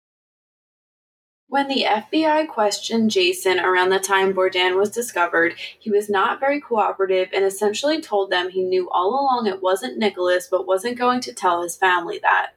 When 1.48 1.70
the 1.70 1.86
FBI 1.88 2.48
questioned 2.50 3.10
Jason 3.10 3.58
around 3.58 3.90
the 3.90 4.00
time 4.00 4.34
Bourdin 4.34 4.78
was 4.78 4.92
discovered, 4.92 5.56
he 5.80 5.90
was 5.90 6.10
not 6.10 6.42
very 6.42 6.60
cooperative 6.60 7.30
and 7.34 7.46
essentially 7.46 8.02
told 8.02 8.32
them 8.32 8.50
he 8.50 8.64
knew 8.64 8.90
all 8.92 9.12
along 9.12 9.48
it 9.48 9.62
wasn't 9.62 9.98
Nicholas 9.98 10.48
but 10.52 10.68
wasn't 10.68 11.00
going 11.00 11.22
to 11.22 11.34
tell 11.34 11.64
his 11.64 11.78
family 11.78 12.20
that. 12.22 12.52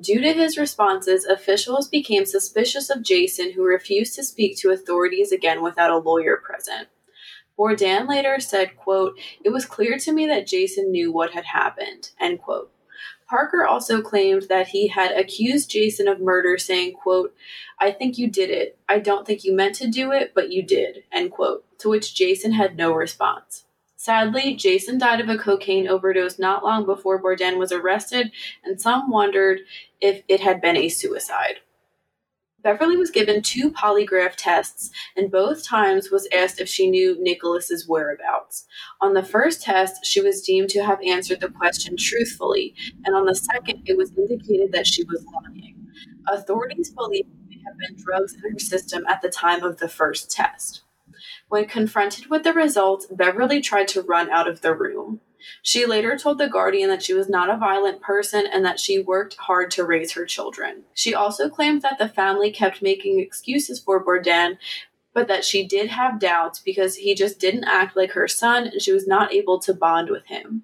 Due 0.00 0.20
to 0.20 0.32
his 0.32 0.56
responses, 0.56 1.26
officials 1.26 1.88
became 1.88 2.24
suspicious 2.24 2.88
of 2.88 3.02
Jason, 3.02 3.52
who 3.52 3.62
refused 3.62 4.14
to 4.14 4.24
speak 4.24 4.56
to 4.56 4.70
authorities 4.70 5.32
again 5.32 5.62
without 5.62 5.90
a 5.90 5.98
lawyer 5.98 6.36
present. 6.36 6.88
Bourdin 7.58 8.06
later 8.06 8.40
said, 8.40 8.76
quote, 8.76 9.18
It 9.44 9.50
was 9.50 9.66
clear 9.66 9.98
to 9.98 10.12
me 10.12 10.26
that 10.26 10.46
Jason 10.46 10.90
knew 10.90 11.12
what 11.12 11.32
had 11.32 11.44
happened, 11.44 12.10
end 12.18 12.40
quote. 12.40 12.72
Parker 13.28 13.66
also 13.66 14.00
claimed 14.00 14.42
that 14.48 14.68
he 14.68 14.88
had 14.88 15.12
accused 15.12 15.70
Jason 15.70 16.08
of 16.08 16.20
murder, 16.20 16.58
saying, 16.58 16.92
quote, 16.94 17.34
I 17.78 17.90
think 17.90 18.18
you 18.18 18.28
did 18.28 18.50
it. 18.50 18.78
I 18.88 18.98
don't 18.98 19.26
think 19.26 19.44
you 19.44 19.54
meant 19.54 19.74
to 19.76 19.88
do 19.88 20.12
it, 20.12 20.32
but 20.34 20.52
you 20.52 20.62
did, 20.62 21.04
end 21.12 21.32
quote, 21.32 21.64
to 21.78 21.88
which 21.88 22.14
Jason 22.14 22.52
had 22.52 22.76
no 22.76 22.92
response. 22.92 23.64
Sadly, 24.02 24.56
Jason 24.56 24.98
died 24.98 25.20
of 25.20 25.28
a 25.28 25.38
cocaine 25.38 25.86
overdose 25.86 26.36
not 26.36 26.64
long 26.64 26.84
before 26.84 27.20
Bourdin 27.20 27.56
was 27.56 27.70
arrested, 27.70 28.32
and 28.64 28.80
some 28.80 29.08
wondered 29.08 29.60
if 30.00 30.24
it 30.26 30.40
had 30.40 30.60
been 30.60 30.76
a 30.76 30.88
suicide. 30.88 31.60
Beverly 32.64 32.96
was 32.96 33.12
given 33.12 33.42
two 33.42 33.70
polygraph 33.70 34.34
tests, 34.36 34.90
and 35.16 35.30
both 35.30 35.64
times 35.64 36.10
was 36.10 36.26
asked 36.34 36.60
if 36.60 36.68
she 36.68 36.90
knew 36.90 37.16
Nicholas's 37.22 37.86
whereabouts. 37.86 38.66
On 39.00 39.14
the 39.14 39.22
first 39.22 39.62
test, 39.62 40.04
she 40.04 40.20
was 40.20 40.42
deemed 40.42 40.70
to 40.70 40.84
have 40.84 40.98
answered 41.06 41.40
the 41.40 41.50
question 41.50 41.96
truthfully, 41.96 42.74
and 43.04 43.14
on 43.14 43.26
the 43.26 43.36
second, 43.36 43.84
it 43.86 43.96
was 43.96 44.10
indicated 44.18 44.72
that 44.72 44.88
she 44.88 45.04
was 45.04 45.24
lying. 45.32 45.76
Authorities 46.26 46.90
believe 46.90 47.26
there 47.26 47.46
may 47.50 47.62
have 47.64 47.78
been 47.78 48.04
drugs 48.04 48.34
in 48.34 48.40
her 48.50 48.58
system 48.58 49.06
at 49.06 49.22
the 49.22 49.30
time 49.30 49.62
of 49.62 49.78
the 49.78 49.88
first 49.88 50.28
test. 50.28 50.82
When 51.48 51.66
confronted 51.66 52.26
with 52.26 52.44
the 52.44 52.52
results, 52.52 53.06
Beverly 53.06 53.60
tried 53.60 53.88
to 53.88 54.02
run 54.02 54.30
out 54.30 54.48
of 54.48 54.60
the 54.60 54.74
room. 54.74 55.20
She 55.62 55.86
later 55.86 56.16
told 56.16 56.38
The 56.38 56.48
Guardian 56.48 56.88
that 56.90 57.02
she 57.02 57.14
was 57.14 57.28
not 57.28 57.50
a 57.50 57.56
violent 57.56 58.00
person 58.00 58.46
and 58.46 58.64
that 58.64 58.78
she 58.78 59.00
worked 59.00 59.36
hard 59.36 59.70
to 59.72 59.84
raise 59.84 60.12
her 60.12 60.24
children. 60.24 60.84
She 60.94 61.14
also 61.14 61.48
claimed 61.48 61.82
that 61.82 61.98
the 61.98 62.08
family 62.08 62.50
kept 62.50 62.82
making 62.82 63.18
excuses 63.18 63.80
for 63.80 63.98
Bourdin, 63.98 64.58
but 65.14 65.28
that 65.28 65.44
she 65.44 65.66
did 65.66 65.90
have 65.90 66.20
doubts 66.20 66.58
because 66.58 66.96
he 66.96 67.14
just 67.14 67.38
didn't 67.38 67.64
act 67.64 67.96
like 67.96 68.12
her 68.12 68.28
son 68.28 68.68
and 68.68 68.80
she 68.80 68.92
was 68.92 69.06
not 69.06 69.32
able 69.32 69.58
to 69.60 69.74
bond 69.74 70.10
with 70.10 70.26
him. 70.26 70.62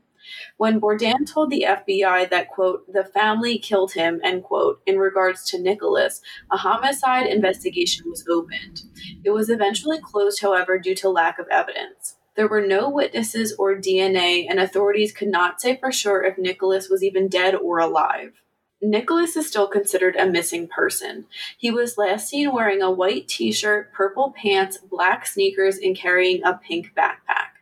When 0.57 0.79
Bourdin 0.79 1.25
told 1.25 1.51
the 1.51 1.67
FBI 1.69 2.31
that, 2.31 2.49
quote, 2.49 2.93
the 2.93 3.05
family 3.05 3.59
killed 3.59 3.93
him, 3.93 4.21
end 4.23 4.45
quote, 4.45 4.81
in 4.87 4.99
regards 4.99 5.45
to 5.51 5.61
Nicholas, 5.61 6.21
a 6.51 6.57
homicide 6.57 7.27
investigation 7.27 8.05
was 8.09 8.25
opened. 8.29 8.83
It 9.25 9.31
was 9.31 9.51
eventually 9.51 9.99
closed, 10.01 10.41
however, 10.41 10.79
due 10.79 10.95
to 10.97 11.09
lack 11.09 11.39
of 11.39 11.49
evidence. 11.49 12.17
There 12.37 12.49
were 12.49 12.65
no 12.65 12.89
witnesses 12.89 13.53
or 13.59 13.75
DNA, 13.75 14.47
and 14.49 14.61
authorities 14.61 15.13
could 15.13 15.29
not 15.29 15.61
say 15.61 15.77
for 15.77 15.91
sure 15.91 16.23
if 16.23 16.39
Nicholas 16.39 16.89
was 16.89 17.03
even 17.03 17.29
dead 17.29 17.55
or 17.55 17.79
alive. 17.79 18.35
Nicholas 18.81 19.35
is 19.35 19.49
still 19.49 19.67
considered 19.67 20.15
a 20.15 20.25
missing 20.25 20.69
person. 20.69 21.27
He 21.57 21.73
was 21.73 21.99
last 21.99 22.29
seen 22.29 22.53
wearing 22.53 22.81
a 22.81 22.93
white 22.93 23.27
t 23.27 23.51
shirt, 23.51 23.93
purple 23.93 24.33
pants, 24.41 24.79
black 24.79 25.27
sneakers, 25.27 25.79
and 25.79 25.97
carrying 25.97 26.45
a 26.45 26.55
pink 26.55 26.93
backpack. 26.97 27.58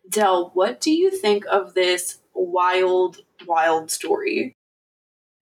Del, 0.09 0.51
what 0.55 0.81
do 0.81 0.91
you 0.91 1.11
think 1.11 1.45
of 1.51 1.75
this 1.75 2.21
wild, 2.35 3.19
wild 3.47 3.91
story? 3.91 4.57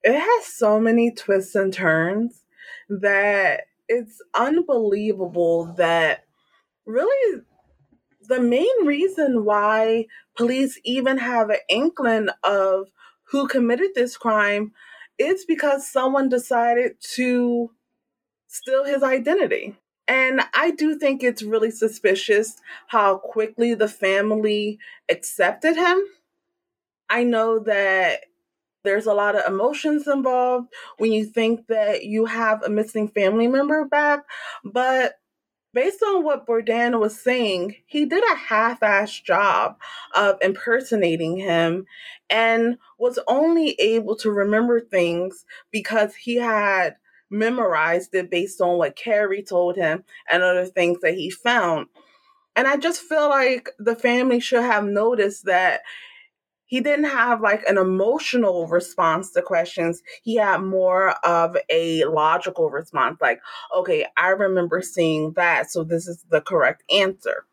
It 0.03 0.21
has 0.21 0.47
so 0.47 0.79
many 0.79 1.11
twists 1.13 1.55
and 1.55 1.73
turns 1.73 2.43
that 2.89 3.63
it's 3.89 4.21
unbelievable 4.35 5.73
that 5.79 6.25
really 6.85 7.43
the 8.29 8.41
main 8.41 8.85
reason 8.85 9.45
why 9.45 10.07
police 10.37 10.79
even 10.85 11.19
have 11.19 11.51
an 11.51 11.59
inkling 11.69 12.29
of 12.45 12.89
who 13.31 13.49
committed 13.49 13.91
this 13.95 14.17
crime 14.17 14.73
it's 15.19 15.45
because 15.45 15.87
someone 15.87 16.29
decided 16.29 16.97
to 17.01 17.71
steal 18.49 18.85
his 18.85 19.03
identity. 19.03 19.77
And 20.09 20.41
I 20.55 20.71
do 20.71 20.99
think 20.99 21.23
it's 21.23 21.43
really 21.43 21.71
suspicious 21.71 22.57
how 22.87 23.19
quickly 23.19 23.75
the 23.75 23.89
family 23.89 24.79
accepted 25.11 25.77
him. 25.77 26.01
I 27.09 27.25
know 27.25 27.59
that 27.61 28.21
there's 28.85 29.07
a 29.07 29.15
lot 29.15 29.35
of 29.35 29.47
emotions 29.47 30.07
involved 30.07 30.69
when 30.99 31.11
you 31.11 31.25
think 31.25 31.67
that 31.67 32.05
you 32.05 32.27
have 32.27 32.63
a 32.63 32.69
missing 32.69 33.09
family 33.09 33.49
member 33.49 33.85
back, 33.85 34.21
but 34.65 35.15
based 35.77 36.03
on 36.03 36.25
what 36.25 36.47
Bourdin 36.47 36.99
was 36.99 37.21
saying, 37.21 37.77
he 37.85 38.07
did 38.07 38.25
a 38.25 38.35
half 38.35 38.81
assed 38.81 39.23
job 39.25 39.77
of 40.15 40.39
impersonating 40.41 41.37
him 41.37 41.85
and 42.31 42.79
was 42.99 43.19
only 43.29 43.73
able 43.79 44.17
to 44.17 44.31
remember 44.31 44.81
things 44.81 45.45
because 45.71 46.15
he 46.15 46.37
had 46.37 46.97
memorized 47.29 48.15
it 48.15 48.31
based 48.31 48.63
on 48.63 48.79
what 48.79 48.97
Carrie 48.97 49.43
told 49.43 49.77
him 49.77 50.03
and 50.33 50.43
other 50.43 50.65
things 50.65 50.99
that 51.03 51.13
he 51.13 51.29
found. 51.29 51.89
And 52.57 52.67
I 52.67 52.79
just 52.79 53.03
feel 53.03 53.29
like 53.29 53.69
the 53.79 53.95
family 53.95 54.41
should 54.41 54.63
have 54.63 54.85
noticed 54.85 55.45
that 55.45 55.83
he 56.67 56.81
didn't 56.81 57.07
have 57.07 57.41
like 57.41 57.63
an 57.67 57.79
emotional 57.79 58.67
response 58.67 59.31
to 59.33 59.43
questions. 59.43 60.03
He 60.23 60.37
had 60.37 60.59
more 60.59 61.11
of 61.25 61.57
a 61.71 62.05
logical 62.05 62.71
response, 62.71 63.19
like, 63.21 63.41
okay, 63.75 64.07
I 64.17 64.29
remember 64.31 64.83
seeing 64.83 65.33
that, 65.33 65.71
so 65.71 65.85
this 65.85 66.07
is 66.07 66.25
the 66.29 66.41
correct 66.41 66.83
answer. 66.93 67.47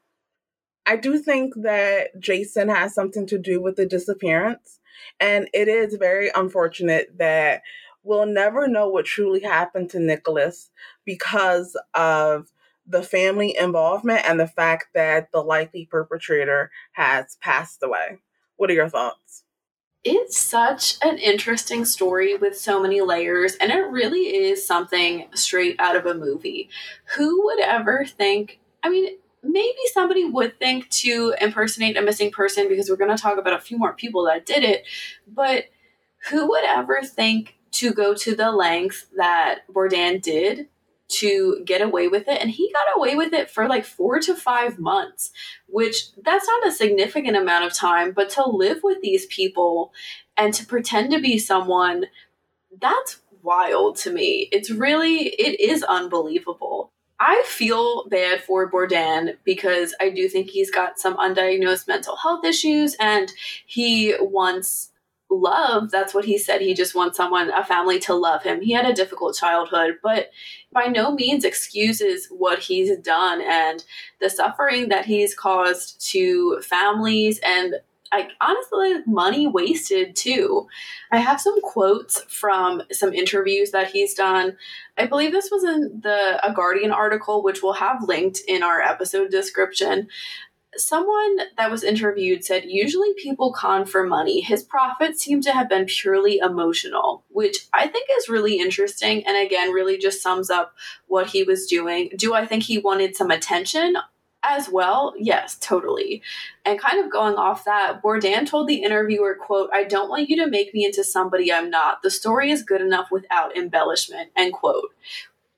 I 0.86 0.98
do 0.98 1.18
think 1.18 1.54
that 1.64 2.20
Jason 2.20 2.70
has 2.70 2.94
something 2.94 3.26
to 3.28 3.38
do 3.38 3.62
with 3.62 3.78
the 3.78 3.86
disappearance. 3.86 4.80
And 5.20 5.48
it 5.54 5.68
is 5.68 5.96
very 5.96 6.30
unfortunate 6.36 7.18
that 7.18 7.62
we'll 8.04 8.26
never 8.26 8.68
know 8.68 8.90
what 8.90 9.06
truly 9.06 9.42
happened 9.42 9.90
to 9.92 10.00
Nicholas 10.00 10.72
because 11.06 11.80
of 11.94 12.52
the 12.86 13.02
family 13.02 13.56
involvement 13.58 14.26
and 14.26 14.40
the 14.40 14.48
fact 14.48 14.88
that 14.94 15.32
the 15.32 15.42
likely 15.42 15.86
perpetrator 15.86 16.70
has 16.92 17.38
passed 17.42 17.82
away. 17.82 18.20
What 18.58 18.70
are 18.70 18.74
your 18.74 18.90
thoughts? 18.90 19.44
It's 20.04 20.38
such 20.38 20.96
an 21.02 21.18
interesting 21.18 21.86
story 21.86 22.36
with 22.36 22.58
so 22.58 22.82
many 22.82 23.00
layers, 23.00 23.56
and 23.56 23.72
it 23.72 23.90
really 23.90 24.36
is 24.36 24.66
something 24.66 25.28
straight 25.34 25.78
out 25.80 25.96
of 25.96 26.06
a 26.06 26.14
movie. 26.14 26.70
Who 27.16 27.46
would 27.46 27.62
ever 27.62 28.06
think? 28.06 28.60
I 28.84 28.90
mean, 28.90 29.18
maybe 29.42 29.78
somebody 29.94 30.26
would 30.26 30.60
think 30.60 30.90
to 30.90 31.36
impersonate 31.40 31.96
a 31.96 32.02
missing 32.02 32.32
person 32.32 32.68
because 32.68 32.90
we're 32.90 32.98
going 32.98 33.16
to 33.16 33.22
talk 33.22 33.38
about 33.38 33.58
a 33.58 33.62
few 33.62 33.78
more 33.78 33.94
people 33.94 34.26
that 34.26 34.46
did 34.46 34.64
it, 34.64 34.86
but 35.26 35.66
who 36.30 36.48
would 36.50 36.66
ever 36.66 37.02
think 37.04 37.56
to 37.72 37.94
go 37.94 38.14
to 38.14 38.36
the 38.36 38.52
length 38.52 39.10
that 39.18 39.62
Bourdin 39.70 40.20
did 40.20 40.68
to 41.10 41.62
get 41.66 41.82
away 41.82 42.08
with 42.08 42.28
it 42.28 42.42
and 42.42 42.50
he 42.50 42.72
got 42.72 42.98
away 42.98 43.16
with 43.16 43.34
it 43.34 43.50
for 43.50 43.68
like 43.68 43.86
4 43.86 44.20
to 44.20 44.36
5 44.36 44.80
months 44.80 45.32
which 45.68 46.08
that's 46.24 46.48
not 46.48 46.68
a 46.68 46.72
significant 46.72 47.38
amount 47.38 47.66
of 47.66 47.74
time 47.74 48.12
but 48.12 48.30
to 48.32 48.50
live 48.50 48.80
with 48.84 49.02
these 49.02 49.26
people 49.28 49.92
and 50.38 50.54
to 50.54 50.66
pretend 50.66 51.12
to 51.12 51.20
be 51.20 51.38
someone 51.38 52.06
that's 52.80 53.20
wild 53.44 53.98
to 53.98 54.12
me. 54.12 54.50
It's 54.52 54.72
really 54.72 55.28
it 55.28 55.60
is 55.60 55.84
unbelievable. 55.84 56.92
I 57.20 57.44
feel 57.46 58.08
bad 58.10 58.42
for 58.42 58.68
Bourdin 58.68 59.38
because 59.44 59.94
I 60.02 60.10
do 60.10 60.28
think 60.28 60.50
he's 60.50 60.72
got 60.72 61.00
some 61.00 61.16
undiagnosed 61.18 61.88
mental 61.88 62.16
health 62.18 62.44
issues 62.44 62.96
and 63.00 63.32
he 63.66 64.16
wants 64.20 64.92
love. 65.34 65.92
That's 65.92 66.14
what 66.14 66.26
he 66.26 66.38
said. 66.38 66.62
He 66.62 66.74
just 66.74 66.96
wants 66.96 67.18
someone, 67.18 67.52
a 67.52 67.64
family 67.64 68.00
to 68.00 68.14
love 68.14 68.44
him. 68.44 68.62
He 68.62 68.72
had 68.72 68.86
a 68.86 68.94
difficult 68.94 69.36
childhood, 69.36 70.00
but 70.02 70.32
by 70.72 70.86
no 70.86 71.14
means 71.14 71.46
excuses 71.46 72.28
what 72.30 72.60
he's 72.60 72.96
done 72.98 73.42
and 73.42 73.84
the 74.20 74.30
suffering 74.30 74.90
that 74.90 75.06
he's 75.06 75.36
caused 75.36 76.02
to 76.12 76.62
families 76.62 77.40
and 77.44 77.76
like 78.14 78.30
honestly 78.42 79.00
money 79.08 79.48
wasted 79.48 80.16
too. 80.16 80.68
I 81.12 81.18
have 81.18 81.42
some 81.42 81.60
quotes 81.62 82.22
from 82.24 82.84
some 82.92 83.12
interviews 83.14 83.72
that 83.72 83.90
he's 83.90 84.14
done. 84.14 84.56
I 84.98 85.08
believe 85.08 85.32
this 85.32 85.50
was 85.52 85.64
in 85.64 86.02
the 86.04 86.40
a 86.48 86.54
Guardian 86.54 86.92
article 86.92 87.44
which 87.44 87.64
we'll 87.64 87.74
have 87.74 88.04
linked 88.04 88.42
in 88.48 88.62
our 88.62 88.82
episode 88.82 89.32
description 89.32 90.08
someone 90.78 91.38
that 91.58 91.72
was 91.72 91.84
interviewed 91.84 92.44
said 92.44 92.66
usually 92.66 93.14
people 93.16 93.54
con 93.54 93.86
for 93.86 94.06
money. 94.06 94.42
His 94.42 94.64
profits 94.64 95.24
seem 95.24 95.42
to 95.42 95.52
have 95.52 95.70
been 95.70 95.86
purely 95.86 96.38
emotional, 96.38 97.24
which 97.30 97.68
I 97.74 97.88
think 97.88 98.08
is 98.18 98.30
really 98.30 98.60
interesting 98.60 99.26
and 99.26 99.38
again 99.38 99.72
really 99.72 99.98
just 99.98 100.22
sums 100.22 100.50
up 100.50 100.74
what 101.08 101.28
he 101.28 101.44
was 101.44 101.68
doing. 101.68 102.10
Do 102.16 102.34
I 102.34 102.46
think 102.46 102.64
he 102.64 102.78
wanted 102.78 103.16
some 103.16 103.32
attention? 103.32 103.96
As 104.46 104.68
well, 104.68 105.14
yes, 105.18 105.58
totally. 105.62 106.22
And 106.66 106.78
kind 106.78 107.02
of 107.02 107.10
going 107.10 107.36
off 107.36 107.64
that, 107.64 108.02
Bourdin 108.02 108.46
told 108.46 108.68
the 108.68 108.84
interviewer, 108.84 109.36
quote, 109.36 109.70
I 109.74 109.86
don't 109.86 110.10
want 110.10 110.30
you 110.30 110.36
to 110.44 110.50
make 110.50 110.74
me 110.74 110.84
into 110.84 111.02
somebody 111.02 111.50
I'm 111.52 111.70
not. 111.70 112.02
The 112.02 112.12
story 112.12 112.52
is 112.52 112.62
good 112.62 112.82
enough 112.82 113.10
without 113.10 113.56
embellishment, 113.56 114.32
end 114.36 114.52
quote. 114.52 114.90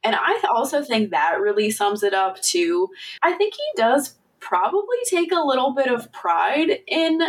And 0.04 0.16
I 0.16 0.40
also 0.56 0.84
think 0.84 1.10
that 1.10 1.42
really 1.42 1.72
sums 1.72 2.04
it 2.04 2.14
up 2.14 2.40
too. 2.40 2.90
I 3.24 3.34
think 3.34 3.56
he 3.56 3.64
does 3.76 4.14
probably 4.46 4.98
take 5.10 5.32
a 5.32 5.46
little 5.46 5.74
bit 5.74 5.88
of 5.88 6.12
pride 6.12 6.80
in 6.88 7.20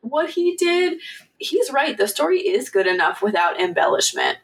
what 0.00 0.30
he 0.30 0.56
did. 0.56 1.00
He's 1.38 1.72
right, 1.72 1.96
the 1.96 2.06
story 2.08 2.40
is 2.40 2.70
good 2.70 2.86
enough 2.86 3.20
without 3.20 3.60
embellishment. 3.60 4.38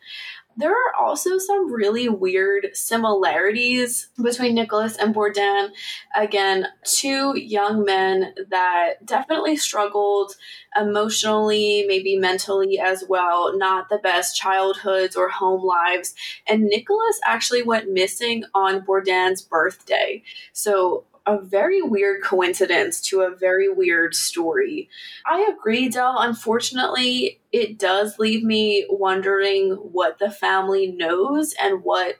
There 0.56 0.72
are 0.72 0.94
also 1.00 1.38
some 1.38 1.72
really 1.72 2.08
weird 2.08 2.70
similarities 2.72 4.08
between 4.20 4.56
Nicholas 4.56 4.96
and 4.96 5.14
Bourdin. 5.14 5.70
Again, 6.16 6.66
two 6.82 7.38
young 7.38 7.84
men 7.84 8.34
that 8.50 9.06
definitely 9.06 9.54
struggled 9.54 10.34
emotionally, 10.76 11.84
maybe 11.86 12.16
mentally 12.16 12.80
as 12.80 13.04
well, 13.08 13.56
not 13.56 13.88
the 13.88 13.98
best 13.98 14.36
childhoods 14.36 15.14
or 15.14 15.28
home 15.28 15.64
lives. 15.64 16.16
And 16.48 16.64
Nicholas 16.64 17.20
actually 17.24 17.62
went 17.62 17.92
missing 17.92 18.42
on 18.52 18.80
Bourdin's 18.80 19.42
birthday. 19.42 20.24
So 20.52 21.04
a 21.28 21.38
very 21.38 21.82
weird 21.82 22.22
coincidence 22.22 23.02
to 23.02 23.20
a 23.20 23.36
very 23.36 23.68
weird 23.68 24.14
story. 24.14 24.88
I 25.26 25.52
agree, 25.52 25.90
Del. 25.90 26.18
Unfortunately, 26.18 27.40
it 27.52 27.78
does 27.78 28.18
leave 28.18 28.42
me 28.42 28.86
wondering 28.88 29.72
what 29.72 30.18
the 30.18 30.30
family 30.30 30.86
knows 30.86 31.54
and 31.62 31.84
what 31.84 32.16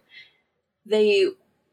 they 0.85 1.29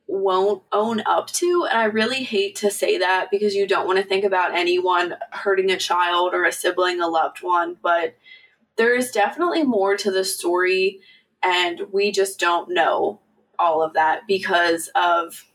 won't 0.07 0.63
own 0.71 1.03
up 1.05 1.27
to. 1.27 1.67
And 1.69 1.77
I 1.77 1.85
really 1.85 2.23
hate 2.23 2.55
to 2.57 2.71
say 2.71 2.99
that 2.99 3.27
because 3.29 3.53
you 3.53 3.67
don't 3.67 3.87
want 3.87 3.99
to 3.99 4.05
think 4.05 4.23
about 4.23 4.55
anyone 4.55 5.15
hurting 5.31 5.71
a 5.71 5.77
child 5.77 6.33
or 6.33 6.45
a 6.45 6.53
sibling, 6.53 7.01
a 7.01 7.07
loved 7.07 7.39
one. 7.41 7.75
But 7.81 8.15
there 8.77 8.95
is 8.95 9.11
definitely 9.11 9.63
more 9.63 9.97
to 9.97 10.09
the 10.11 10.23
story, 10.23 11.01
and 11.43 11.81
we 11.91 12.11
just 12.11 12.39
don't 12.39 12.69
know 12.69 13.19
all 13.59 13.81
of 13.81 13.93
that 13.93 14.21
because 14.25 14.89
of 14.95 15.45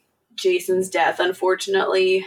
Jason's 0.40 0.88
death, 0.88 1.20
unfortunately. 1.20 2.26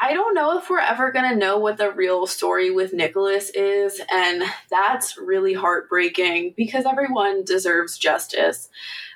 I 0.00 0.14
don't 0.14 0.34
know 0.34 0.56
if 0.58 0.70
we're 0.70 0.78
ever 0.78 1.10
going 1.10 1.28
to 1.28 1.36
know 1.36 1.58
what 1.58 1.76
the 1.76 1.90
real 1.90 2.26
story 2.26 2.70
with 2.70 2.92
Nicholas 2.92 3.50
is, 3.50 4.00
and 4.12 4.44
that's 4.70 5.18
really 5.18 5.54
heartbreaking 5.54 6.54
because 6.56 6.86
everyone 6.86 7.44
deserves 7.44 7.98
justice. 7.98 8.68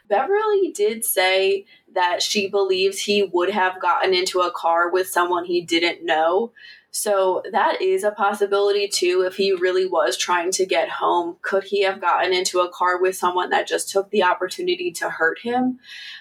Beverly 0.09 0.73
did 0.75 1.05
say 1.05 1.67
that 1.95 2.21
she 2.21 2.49
believes 2.49 2.99
he 2.99 3.23
would 3.23 3.51
have 3.51 3.81
gotten 3.81 4.13
into 4.13 4.41
a 4.41 4.51
car 4.51 4.91
with 4.91 5.07
someone 5.09 5.45
he 5.45 5.63
didn't 5.63 6.05
know, 6.05 6.53
so 6.95 7.43
that 7.53 7.81
is 7.81 8.05
a 8.05 8.11
possibility 8.11 8.87
too. 8.87 9.25
If 9.27 9.37
he 9.37 9.53
really 9.53 9.87
was 9.87 10.15
trying 10.15 10.51
to 10.53 10.67
get 10.67 10.91
home, 10.91 11.39
could 11.41 11.65
he 11.65 11.85
have 11.85 12.03
gotten 12.03 12.35
into 12.35 12.61
a 12.61 12.69
car 12.69 13.01
with 13.01 13.17
someone 13.17 13.49
that 13.49 13.67
just 13.67 13.89
took 13.89 14.11
the 14.11 14.23
opportunity 14.23 14.93
to 14.93 15.09
hurt 15.09 15.39
him? 15.39 15.79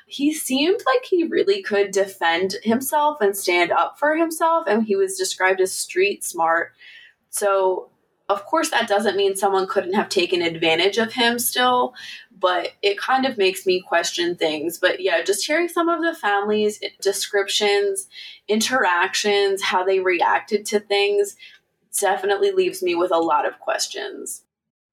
He 0.07 0.33
seemed 0.33 0.81
like 0.85 1.03
he 1.03 1.25
really 1.25 1.61
could 1.61 1.91
defend 1.91 2.55
himself 2.63 3.19
and 3.19 3.35
stand 3.35 3.73
up 3.73 3.99
for 3.99 4.15
himself, 4.15 4.63
and 4.65 4.83
he 4.83 4.95
was 4.95 5.17
described 5.17 5.59
as 5.59 5.73
street 5.73 6.23
smart. 6.23 6.71
So, 7.29 7.89
of 8.29 8.45
course, 8.45 8.69
that 8.69 8.87
doesn't 8.87 9.17
mean 9.17 9.35
someone 9.35 9.67
couldn't 9.67 9.93
have 9.93 10.09
taken 10.09 10.41
advantage 10.41 10.97
of 10.97 11.13
him 11.13 11.37
still, 11.39 11.93
but 12.39 12.69
it 12.81 12.97
kind 12.97 13.25
of 13.25 13.37
makes 13.37 13.65
me 13.65 13.81
question 13.81 14.35
things. 14.35 14.77
But 14.77 15.01
yeah, 15.01 15.21
just 15.21 15.45
hearing 15.45 15.67
some 15.67 15.89
of 15.89 16.01
the 16.01 16.15
families' 16.15 16.79
descriptions, 17.01 18.07
interactions, 18.47 19.61
how 19.63 19.83
they 19.83 19.99
reacted 19.99 20.65
to 20.67 20.79
things 20.79 21.35
definitely 21.99 22.51
leaves 22.51 22.81
me 22.81 22.95
with 22.95 23.11
a 23.11 23.17
lot 23.17 23.45
of 23.45 23.59
questions. 23.59 24.43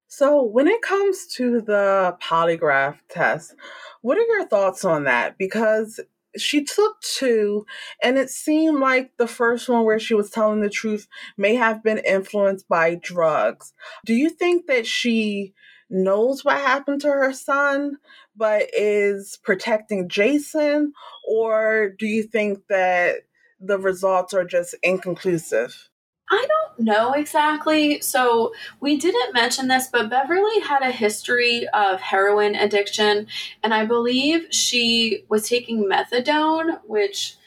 So, 0.07 0.41
when 0.43 0.67
it 0.67 0.81
comes 0.81 1.27
to 1.35 1.61
the 1.61 2.17
polygraph 2.21 2.97
test, 3.09 3.55
what 4.01 4.17
are 4.17 4.25
your 4.25 4.45
thoughts 4.45 4.83
on 4.83 5.03
that? 5.03 5.37
Because 5.37 5.99
she 6.37 6.63
took 6.63 7.01
two, 7.01 7.65
and 8.03 8.17
it 8.17 8.29
seemed 8.29 8.79
like 8.79 9.11
the 9.17 9.27
first 9.27 9.67
one 9.69 9.85
where 9.85 9.99
she 9.99 10.13
was 10.13 10.29
telling 10.29 10.61
the 10.61 10.69
truth 10.69 11.07
may 11.37 11.55
have 11.55 11.83
been 11.83 11.99
influenced 11.99 12.67
by 12.67 12.95
drugs. 12.95 13.73
Do 14.05 14.13
you 14.13 14.29
think 14.29 14.67
that 14.67 14.85
she 14.85 15.53
knows 15.89 16.45
what 16.45 16.57
happened 16.57 17.01
to 17.01 17.07
her 17.07 17.33
son, 17.33 17.97
but 18.35 18.69
is 18.73 19.39
protecting 19.43 20.07
Jason? 20.07 20.93
Or 21.27 21.89
do 21.97 22.05
you 22.05 22.23
think 22.23 22.59
that 22.69 23.15
the 23.59 23.79
results 23.79 24.33
are 24.33 24.45
just 24.45 24.75
inconclusive? 24.83 25.88
I 26.31 26.45
don't 26.47 26.85
know 26.85 27.13
exactly. 27.13 28.01
So, 28.01 28.53
we 28.79 28.97
didn't 28.97 29.33
mention 29.33 29.67
this, 29.67 29.87
but 29.87 30.09
Beverly 30.09 30.59
had 30.61 30.83
a 30.83 30.91
history 30.91 31.67
of 31.69 31.99
heroin 31.99 32.55
addiction, 32.55 33.27
and 33.63 33.73
I 33.73 33.85
believe 33.85 34.47
she 34.51 35.25
was 35.27 35.49
taking 35.49 35.85
methadone, 35.85 36.79
which 36.85 37.37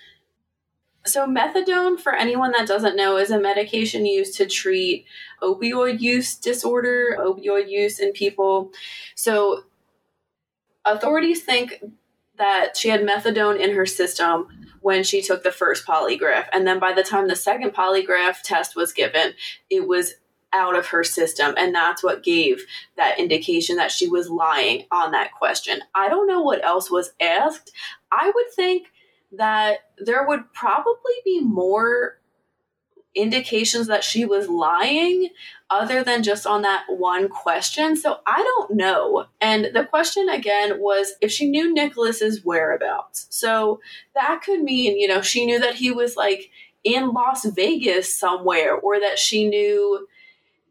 so, 1.05 1.27
methadone, 1.27 1.99
for 1.99 2.15
anyone 2.15 2.53
that 2.53 2.69
doesn't 2.69 2.97
know, 2.97 3.17
is 3.17 3.31
a 3.33 3.41
medication 3.41 4.07
used 4.07 4.37
to 4.37 4.47
treat 4.47 5.05
opioid 5.43 6.01
use 6.01 6.37
disorder, 6.37 7.17
opioid 7.19 7.69
use 7.69 7.99
in 7.99 8.13
people. 8.13 8.71
So, 9.17 9.65
authorities 10.85 11.43
think 11.43 11.83
that 12.39 12.77
she 12.77 12.89
had 12.89 13.03
methadone 13.03 13.59
in 13.59 13.75
her 13.75 13.87
system 13.87 14.49
when 14.81 15.05
she 15.05 15.23
took 15.23 15.43
the 15.43 15.53
first 15.53 15.87
polygraph. 15.87 16.47
And 16.53 16.67
then 16.67 16.79
by 16.79 16.93
the 16.93 17.03
time 17.03 17.29
the 17.29 17.37
second 17.37 17.71
polygraph 17.71 18.43
test 18.43 18.75
was 18.75 18.93
given, 18.93 19.35
it 19.71 19.87
was 19.87 20.15
out 20.53 20.77
of 20.77 20.87
her 20.89 21.05
system. 21.05 21.55
And 21.57 21.75
that's 21.75 22.03
what 22.03 22.23
gave 22.23 22.65
that 22.97 23.19
indication 23.19 23.77
that 23.77 23.91
she 23.91 24.09
was 24.09 24.29
lying 24.29 24.85
on 24.91 25.13
that 25.13 25.33
question. 25.33 25.81
I 25.95 26.09
don't 26.09 26.27
know 26.27 26.43
what 26.43 26.65
else 26.65 26.91
was 26.91 27.13
asked. 27.21 27.73
I 28.11 28.31
would 28.35 28.53
think 28.55 28.89
that 29.33 29.79
there 29.99 30.27
would 30.27 30.53
probably 30.53 31.15
be 31.25 31.41
more 31.41 32.19
indications 33.15 33.87
that 33.87 34.05
she 34.05 34.25
was 34.25 34.49
lying 34.49 35.29
other 35.71 36.03
than 36.03 36.23
just 36.23 36.47
on 36.47 36.63
that 36.63 36.85
one 36.89 37.29
question. 37.29 37.97
So 37.97 38.19
I 38.27 38.43
don't 38.43 38.75
know. 38.75 39.27
And 39.41 39.71
the 39.75 39.85
question 39.85 40.29
again 40.29 40.81
was 40.81 41.15
if 41.21 41.31
she 41.31 41.49
knew 41.49 41.73
Nicholas's 41.73 42.45
whereabouts. 42.45 43.27
So 43.31 43.81
that 44.15 44.43
could 44.45 44.63
mean, 44.63 44.99
you 44.99 45.09
know, 45.09 45.23
she 45.23 45.47
knew 45.47 45.59
that 45.61 45.75
he 45.77 45.91
was 45.91 46.17
like 46.17 46.51
in 46.85 47.13
Las 47.13 47.45
Vegas 47.45 48.15
somewhere 48.15 48.75
or 48.75 49.01
that 49.01 49.19
she 49.19 49.49
knew 49.49 50.07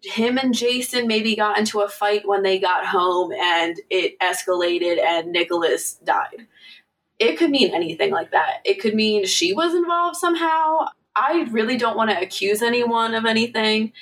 him 0.04 0.38
and 0.38 0.54
Jason 0.54 1.08
maybe 1.08 1.36
got 1.36 1.60
into 1.60 1.82
a 1.82 1.90
fight 1.90 2.28
when 2.28 2.42
they 2.42 2.60
got 2.60 2.88
home 2.88 3.32
and 3.32 3.80
it 3.90 4.18
escalated 4.20 5.00
and 5.00 5.32
Nicholas 5.32 5.94
died 6.04 6.48
it 7.22 7.38
could 7.38 7.52
mean 7.52 7.72
anything 7.72 8.10
like 8.10 8.32
that. 8.32 8.62
It 8.66 8.82
could 8.82 8.96
mean 8.96 9.28
she 9.28 9.54
was 9.54 9.76
involved 9.76 10.18
somehow. 10.18 10.88
I 11.16 11.48
really 11.52 11.78
don't 11.78 11.98
want 11.98 12.10
to 12.10 12.22
accuse 12.22 12.62
anyone 12.62 13.14
of 13.14 13.26
anything, 13.26 13.94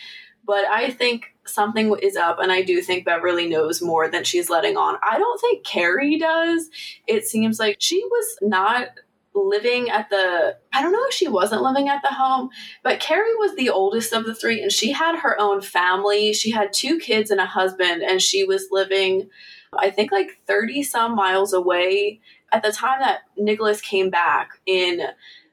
but 0.45 0.65
I 0.65 0.89
think 0.91 1.33
something 1.45 1.95
is 2.01 2.15
up, 2.15 2.39
and 2.39 2.51
I 2.51 2.61
do 2.61 2.81
think 2.81 3.05
Beverly 3.05 3.47
knows 3.47 3.81
more 3.81 4.07
than 4.09 4.23
she's 4.23 4.49
letting 4.49 4.77
on. 4.77 4.97
I 5.03 5.17
don't 5.17 5.41
think 5.41 5.65
Carrie 5.65 6.17
does. 6.17 6.69
It 7.07 7.25
seems 7.25 7.59
like 7.59 7.77
she 7.79 8.03
was 8.03 8.37
not 8.41 8.89
living 9.35 9.89
at 9.89 10.09
the 10.09 10.57
I 10.73 10.81
don't 10.81 10.91
know 10.91 11.05
if 11.07 11.13
she 11.13 11.27
wasn't 11.27 11.61
living 11.61 11.87
at 11.87 12.01
the 12.01 12.13
home, 12.13 12.49
but 12.83 12.99
Carrie 12.99 13.35
was 13.35 13.55
the 13.55 13.69
oldest 13.69 14.11
of 14.13 14.25
the 14.25 14.35
three 14.35 14.61
and 14.61 14.71
she 14.71 14.91
had 14.91 15.19
her 15.19 15.39
own 15.39 15.61
family. 15.61 16.33
She 16.33 16.51
had 16.51 16.73
two 16.73 16.97
kids 16.97 17.31
and 17.31 17.39
a 17.39 17.45
husband 17.45 18.01
and 18.01 18.21
she 18.21 18.43
was 18.43 18.67
living 18.71 19.29
I 19.77 19.91
think 19.91 20.11
like 20.11 20.39
30 20.47 20.83
some 20.83 21.15
miles 21.15 21.53
away 21.53 22.21
at 22.51 22.63
the 22.63 22.71
time 22.71 22.99
that 23.01 23.19
Nicholas 23.37 23.81
came 23.81 24.09
back 24.09 24.59
in 24.65 25.01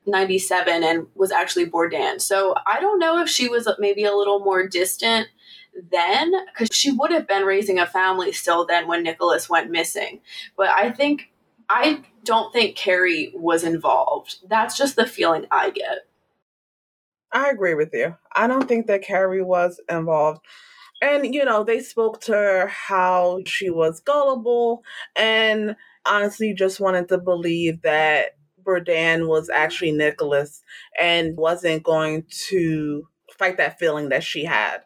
97 0.06 0.84
and 0.84 1.06
was 1.14 1.32
actually 1.32 1.66
Bourdin. 1.66 2.20
So 2.20 2.54
I 2.66 2.80
don't 2.80 2.98
know 2.98 3.20
if 3.20 3.28
she 3.28 3.48
was 3.48 3.68
maybe 3.78 4.04
a 4.04 4.14
little 4.14 4.40
more 4.40 4.66
distant 4.66 5.28
then 5.90 6.32
because 6.46 6.74
she 6.74 6.90
would 6.90 7.10
have 7.10 7.28
been 7.28 7.44
raising 7.44 7.78
a 7.78 7.86
family 7.86 8.32
still 8.32 8.64
then 8.66 8.86
when 8.86 9.02
Nicholas 9.02 9.48
went 9.48 9.70
missing. 9.70 10.20
But 10.56 10.68
I 10.68 10.90
think 10.90 11.30
I 11.68 12.04
don't 12.24 12.52
think 12.52 12.76
Carrie 12.76 13.32
was 13.34 13.64
involved. 13.64 14.36
That's 14.48 14.76
just 14.76 14.96
the 14.96 15.06
feeling 15.06 15.46
I 15.50 15.70
get. 15.70 16.06
I 17.32 17.50
agree 17.50 17.74
with 17.74 17.90
you. 17.92 18.16
I 18.34 18.46
don't 18.46 18.68
think 18.68 18.86
that 18.86 19.02
Carrie 19.02 19.42
was 19.42 19.80
involved. 19.88 20.40
And, 21.02 21.34
you 21.34 21.44
know, 21.44 21.64
they 21.64 21.80
spoke 21.80 22.20
to 22.22 22.32
her 22.32 22.66
how 22.68 23.40
she 23.44 23.68
was 23.68 24.00
gullible 24.00 24.82
and 25.14 25.76
honestly 26.06 26.54
just 26.54 26.80
wanted 26.80 27.08
to 27.08 27.18
believe 27.18 27.82
that 27.82 28.35
Bourdin 28.66 29.28
was 29.28 29.48
actually 29.48 29.92
Nicholas 29.92 30.62
and 31.00 31.36
wasn't 31.36 31.82
going 31.82 32.24
to 32.48 33.08
fight 33.38 33.56
that 33.56 33.78
feeling 33.78 34.10
that 34.10 34.24
she 34.24 34.44
had. 34.44 34.78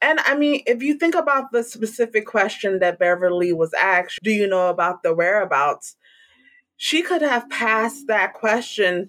And 0.00 0.20
I 0.20 0.36
mean, 0.36 0.62
if 0.66 0.82
you 0.82 0.98
think 0.98 1.14
about 1.14 1.52
the 1.52 1.62
specific 1.62 2.26
question 2.26 2.80
that 2.80 2.98
Beverly 2.98 3.52
was 3.52 3.72
asked, 3.80 4.18
do 4.22 4.30
you 4.30 4.46
know 4.46 4.68
about 4.68 5.02
the 5.02 5.14
whereabouts? 5.14 5.96
She 6.76 7.02
could 7.02 7.22
have 7.22 7.48
passed 7.48 8.08
that 8.08 8.34
question 8.34 9.08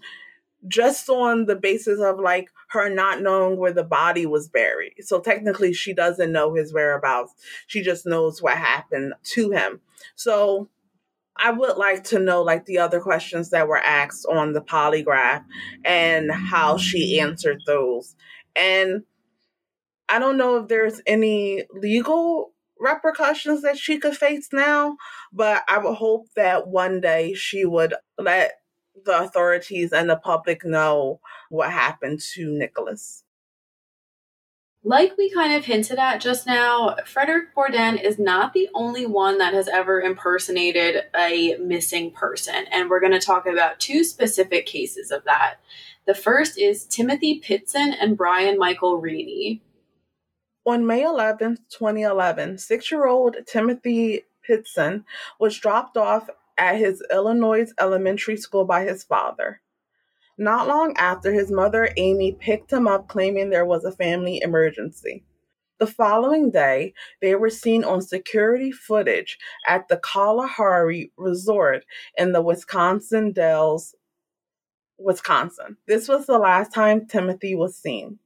just 0.67 1.09
on 1.09 1.45
the 1.45 1.55
basis 1.55 1.99
of 1.99 2.19
like 2.19 2.49
her 2.69 2.89
not 2.89 3.21
knowing 3.21 3.57
where 3.57 3.73
the 3.73 3.83
body 3.83 4.25
was 4.25 4.47
buried. 4.47 4.93
So 5.01 5.19
technically, 5.19 5.73
she 5.73 5.93
doesn't 5.93 6.31
know 6.31 6.53
his 6.53 6.73
whereabouts. 6.73 7.33
She 7.67 7.81
just 7.81 8.05
knows 8.05 8.41
what 8.41 8.57
happened 8.57 9.13
to 9.33 9.51
him. 9.51 9.81
So 10.15 10.69
I 11.38 11.52
would 11.52 11.78
like 11.78 12.04
to 12.06 12.19
know 12.19 12.41
like 12.43 12.65
the 12.65 12.78
other 12.78 13.00
questions 13.00 13.50
that 13.50 13.67
were 13.67 13.78
asked 13.78 14.26
on 14.30 14.54
the 14.54 14.62
polygraph 14.62 15.43
and 15.84 16.32
how 16.32 16.78
she 16.78 17.19
answered 17.19 17.60
those. 17.65 18.15
And 18.56 19.04
I 20.10 20.19
don't 20.19 20.38
know 20.38 20.58
if 20.58 20.67
there's 20.67 21.02
any 21.08 21.65
legal 21.74 22.54
repercussions 22.80 23.62
that 23.63 23.78
she 23.78 23.98
could 23.98 24.15
face 24.15 24.50
now, 24.52 24.98
but 25.32 25.63
I 25.67 25.78
would 25.80 25.96
hope 25.96 26.28
that 26.36 26.67
one 26.67 27.02
day 27.02 27.34
she 27.34 27.65
would 27.65 27.96
let 28.17 28.54
the 29.06 29.24
authorities 29.24 29.91
and 29.91 30.10
the 30.10 30.17
public 30.17 30.63
know 30.63 31.19
what 31.50 31.72
happened 31.72 32.19
to 32.36 32.52
Nicholas. 32.52 33.22
Like 34.86 35.17
we 35.17 35.30
kind 35.30 35.54
of 35.54 35.63
hinted 35.63 35.98
at 35.98 36.19
just 36.19 36.46
now, 36.46 36.98
Frederick 37.06 37.56
Bourdin 37.56 37.98
is 37.98 38.19
not 38.19 38.52
the 38.52 38.67
only 38.74 39.06
one 39.06 39.38
that 39.38 39.54
has 39.54 39.69
ever 39.69 40.02
impersonated 40.02 41.06
a 41.15 41.56
missing 41.56 42.12
person, 42.12 42.65
and 42.69 42.89
we're 42.89 43.00
going 43.00 43.13
to 43.13 43.19
talk 43.19 43.46
about 43.48 43.80
two 43.80 44.04
specific 44.04 44.65
cases 44.65 45.10
of 45.10 45.24
that. 45.24 45.56
The 46.06 46.13
first 46.13 46.60
is 46.60 46.84
Timothy 46.84 47.39
Pitzen 47.39 47.96
and 47.98 48.17
Brian 48.17 48.58
Michael 48.58 49.02
Rini. 49.02 49.62
On 50.65 50.86
May 50.86 51.04
11, 51.04 51.60
2011, 51.69 52.58
six 52.58 52.91
year 52.91 53.08
old 53.08 53.38
Timothy 53.46 54.24
Pitzen 54.48 55.06
was 55.39 55.58
dropped 55.58 55.96
off 55.96 56.30
at 56.58 56.76
his 56.78 57.02
Illinois 57.10 57.72
elementary 57.80 58.36
school 58.36 58.65
by 58.65 58.84
his 58.84 59.02
father. 59.02 59.62
Not 60.38 60.67
long 60.67 60.96
after, 60.98 61.32
his 61.32 61.52
mother, 61.52 61.89
Amy, 61.96 62.32
picked 62.34 62.74
him 62.74 62.88
up 62.88 63.08
claiming 63.08 63.50
there 63.50 63.65
was 63.65 63.84
a 63.84 63.91
family 63.91 64.41
emergency. 64.41 65.24
The 65.80 65.88
following 65.88 66.50
day, 66.50 66.93
they 67.22 67.36
were 67.36 67.50
seen 67.50 67.84
on 67.84 68.02
security 68.02 68.72
footage 68.72 69.38
at 69.67 69.88
the 69.89 69.98
Kalahari 69.98 71.12
Resort 71.17 71.86
in 72.17 72.32
the 72.32 72.41
Wisconsin 72.41 73.32
Dells, 73.32 73.96
Wisconsin. 74.98 75.78
This 75.88 76.08
was 76.08 76.26
the 76.26 76.38
last 76.38 76.74
time 76.74 77.06
Timothy 77.06 77.54
was 77.54 77.76
seen. 77.76 78.19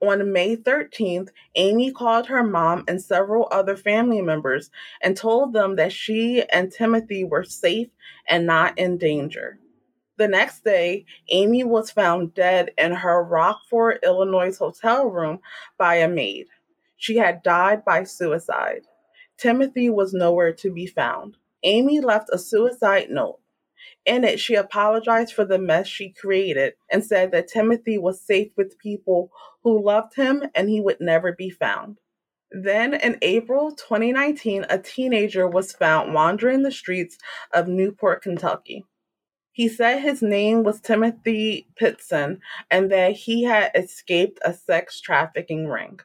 On 0.00 0.32
May 0.32 0.56
13th, 0.56 1.28
Amy 1.54 1.92
called 1.92 2.26
her 2.26 2.42
mom 2.42 2.84
and 2.86 3.00
several 3.00 3.48
other 3.50 3.76
family 3.76 4.20
members 4.20 4.70
and 5.02 5.16
told 5.16 5.52
them 5.52 5.76
that 5.76 5.92
she 5.92 6.42
and 6.52 6.70
Timothy 6.70 7.24
were 7.24 7.44
safe 7.44 7.88
and 8.28 8.46
not 8.46 8.78
in 8.78 8.98
danger. 8.98 9.58
The 10.18 10.26
next 10.26 10.64
day, 10.64 11.04
Amy 11.28 11.62
was 11.62 11.92
found 11.92 12.34
dead 12.34 12.72
in 12.76 12.92
her 12.92 13.22
Rockford, 13.22 14.00
Illinois 14.02 14.58
hotel 14.58 15.06
room 15.06 15.38
by 15.78 15.94
a 15.96 16.08
maid. 16.08 16.48
She 16.96 17.18
had 17.18 17.44
died 17.44 17.84
by 17.84 18.02
suicide. 18.02 18.82
Timothy 19.36 19.88
was 19.88 20.12
nowhere 20.12 20.52
to 20.54 20.72
be 20.72 20.86
found. 20.88 21.36
Amy 21.62 22.00
left 22.00 22.30
a 22.32 22.38
suicide 22.38 23.10
note. 23.10 23.38
In 24.04 24.24
it, 24.24 24.40
she 24.40 24.56
apologized 24.56 25.32
for 25.32 25.44
the 25.44 25.58
mess 25.58 25.86
she 25.86 26.10
created 26.10 26.74
and 26.90 27.04
said 27.04 27.30
that 27.30 27.46
Timothy 27.46 27.96
was 27.96 28.20
safe 28.20 28.50
with 28.56 28.76
people 28.78 29.30
who 29.62 29.80
loved 29.80 30.16
him 30.16 30.42
and 30.52 30.68
he 30.68 30.80
would 30.80 31.00
never 31.00 31.30
be 31.30 31.48
found. 31.48 31.98
Then 32.50 32.92
in 32.92 33.18
April 33.22 33.70
2019, 33.70 34.66
a 34.68 34.78
teenager 34.78 35.46
was 35.46 35.70
found 35.70 36.12
wandering 36.12 36.64
the 36.64 36.72
streets 36.72 37.18
of 37.54 37.68
Newport, 37.68 38.22
Kentucky. 38.22 38.84
He 39.58 39.66
said 39.66 40.02
his 40.02 40.22
name 40.22 40.62
was 40.62 40.80
Timothy 40.80 41.66
Pitzen 41.74 42.38
and 42.70 42.92
that 42.92 43.10
he 43.14 43.42
had 43.42 43.72
escaped 43.74 44.38
a 44.44 44.54
sex 44.54 45.00
trafficking 45.00 45.66
ring. 45.66 45.98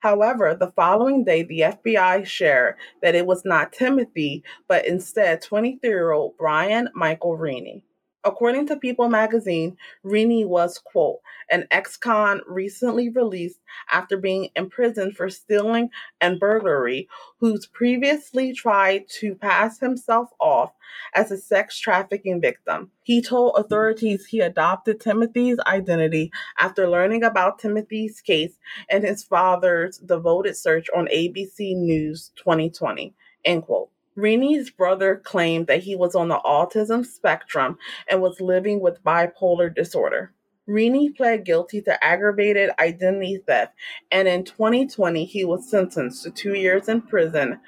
However, 0.00 0.56
the 0.58 0.70
following 0.70 1.22
day, 1.22 1.42
the 1.42 1.60
FBI 1.60 2.24
shared 2.24 2.76
that 3.02 3.14
it 3.14 3.26
was 3.26 3.44
not 3.44 3.74
Timothy, 3.74 4.42
but 4.66 4.86
instead 4.86 5.42
23 5.42 5.90
year 5.90 6.12
old 6.12 6.38
Brian 6.38 6.88
Michael 6.94 7.36
Rini. 7.36 7.82
According 8.22 8.66
to 8.66 8.76
People 8.76 9.08
magazine, 9.08 9.78
Rini 10.04 10.46
was, 10.46 10.78
quote, 10.78 11.20
an 11.50 11.66
ex 11.70 11.96
con 11.96 12.42
recently 12.46 13.08
released 13.08 13.60
after 13.90 14.18
being 14.18 14.50
imprisoned 14.54 15.16
for 15.16 15.30
stealing 15.30 15.88
and 16.20 16.38
burglary, 16.38 17.08
who's 17.38 17.66
previously 17.66 18.52
tried 18.52 19.08
to 19.20 19.34
pass 19.34 19.78
himself 19.80 20.28
off 20.38 20.72
as 21.14 21.30
a 21.30 21.38
sex 21.38 21.78
trafficking 21.78 22.42
victim. 22.42 22.90
He 23.02 23.22
told 23.22 23.54
authorities 23.56 24.26
he 24.26 24.40
adopted 24.40 25.00
Timothy's 25.00 25.58
identity 25.66 26.30
after 26.58 26.90
learning 26.90 27.24
about 27.24 27.58
Timothy's 27.58 28.20
case 28.20 28.58
and 28.90 29.02
his 29.02 29.24
father's 29.24 29.96
devoted 29.96 30.58
search 30.58 30.88
on 30.94 31.06
ABC 31.06 31.74
News 31.74 32.32
2020, 32.36 33.14
end 33.46 33.62
quote. 33.62 33.90
Rini's 34.20 34.70
brother 34.70 35.16
claimed 35.16 35.66
that 35.66 35.82
he 35.82 35.96
was 35.96 36.14
on 36.14 36.28
the 36.28 36.38
autism 36.44 37.04
spectrum 37.06 37.78
and 38.08 38.20
was 38.20 38.40
living 38.40 38.80
with 38.80 39.02
bipolar 39.02 39.74
disorder. 39.74 40.32
Rini 40.68 41.16
pled 41.16 41.44
guilty 41.44 41.80
to 41.82 42.04
aggravated 42.04 42.70
identity 42.78 43.42
theft, 43.44 43.74
and 44.12 44.28
in 44.28 44.44
2020, 44.44 45.24
he 45.24 45.44
was 45.44 45.68
sentenced 45.68 46.22
to 46.22 46.30
two 46.30 46.54
years 46.54 46.88
in 46.88 47.02
prison 47.02 47.58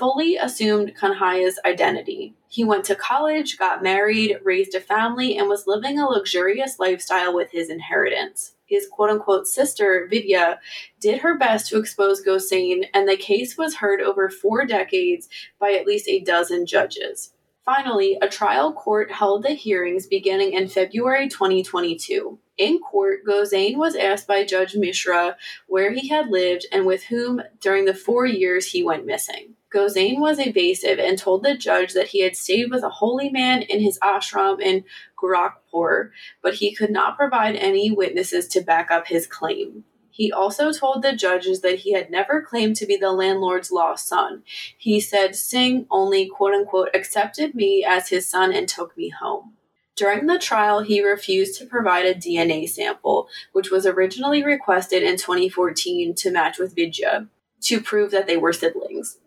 fully 0.00 0.38
assumed 0.38 0.96
Kanhaiya's 0.98 1.60
identity. 1.66 2.34
He 2.48 2.64
went 2.64 2.86
to 2.86 2.94
college, 2.94 3.58
got 3.58 3.82
married, 3.82 4.38
raised 4.42 4.74
a 4.74 4.80
family, 4.80 5.36
and 5.36 5.46
was 5.46 5.66
living 5.66 5.98
a 5.98 6.06
luxurious 6.06 6.78
lifestyle 6.78 7.34
with 7.34 7.50
his 7.50 7.68
inheritance. 7.68 8.54
His 8.64 8.88
quote 8.90 9.10
unquote 9.10 9.46
sister, 9.46 10.08
Vidya, 10.10 10.58
did 11.00 11.20
her 11.20 11.36
best 11.36 11.68
to 11.68 11.78
expose 11.78 12.24
Gosain, 12.24 12.86
and 12.94 13.06
the 13.06 13.18
case 13.18 13.58
was 13.58 13.76
heard 13.76 14.00
over 14.00 14.30
four 14.30 14.64
decades 14.64 15.28
by 15.58 15.72
at 15.74 15.86
least 15.86 16.08
a 16.08 16.20
dozen 16.20 16.64
judges. 16.64 17.34
Finally, 17.66 18.16
a 18.22 18.28
trial 18.28 18.72
court 18.72 19.12
held 19.12 19.42
the 19.42 19.50
hearings 19.50 20.06
beginning 20.06 20.54
in 20.54 20.66
February 20.66 21.28
2022. 21.28 22.38
In 22.56 22.78
court, 22.78 23.20
Gosain 23.28 23.76
was 23.76 23.94
asked 23.94 24.26
by 24.26 24.44
Judge 24.44 24.74
Mishra 24.74 25.36
where 25.66 25.92
he 25.92 26.08
had 26.08 26.30
lived 26.30 26.64
and 26.72 26.86
with 26.86 27.04
whom 27.04 27.42
during 27.60 27.84
the 27.84 27.92
four 27.92 28.24
years 28.24 28.66
he 28.66 28.82
went 28.82 29.04
missing. 29.04 29.56
Gosain 29.72 30.18
was 30.18 30.38
evasive 30.38 30.98
and 30.98 31.16
told 31.16 31.42
the 31.42 31.56
judge 31.56 31.92
that 31.92 32.08
he 32.08 32.22
had 32.22 32.36
stayed 32.36 32.70
with 32.70 32.82
a 32.82 32.88
holy 32.88 33.30
man 33.30 33.62
in 33.62 33.80
his 33.80 33.98
ashram 34.00 34.60
in 34.60 34.84
Gorakhpur, 35.16 36.10
but 36.42 36.54
he 36.54 36.74
could 36.74 36.90
not 36.90 37.16
provide 37.16 37.54
any 37.56 37.90
witnesses 37.90 38.48
to 38.48 38.60
back 38.60 38.90
up 38.90 39.06
his 39.06 39.26
claim. 39.26 39.84
He 40.10 40.32
also 40.32 40.72
told 40.72 41.02
the 41.02 41.14
judges 41.14 41.60
that 41.60 41.78
he 41.80 41.92
had 41.92 42.10
never 42.10 42.42
claimed 42.42 42.76
to 42.76 42.86
be 42.86 42.96
the 42.96 43.12
landlord's 43.12 43.70
lost 43.70 44.08
son. 44.08 44.42
He 44.76 45.00
said 45.00 45.36
Singh 45.36 45.86
only, 45.90 46.28
quote 46.28 46.52
unquote, 46.52 46.90
accepted 46.92 47.54
me 47.54 47.84
as 47.88 48.08
his 48.08 48.28
son 48.28 48.52
and 48.52 48.68
took 48.68 48.96
me 48.98 49.08
home. 49.08 49.54
During 49.96 50.26
the 50.26 50.38
trial, 50.38 50.80
he 50.80 51.02
refused 51.02 51.58
to 51.58 51.66
provide 51.66 52.06
a 52.06 52.14
DNA 52.14 52.68
sample, 52.68 53.28
which 53.52 53.70
was 53.70 53.86
originally 53.86 54.44
requested 54.44 55.02
in 55.02 55.16
2014 55.16 56.14
to 56.16 56.30
match 56.30 56.58
with 56.58 56.74
Vidya, 56.74 57.28
to 57.62 57.80
prove 57.80 58.10
that 58.10 58.26
they 58.26 58.36
were 58.36 58.52
siblings. 58.52 59.18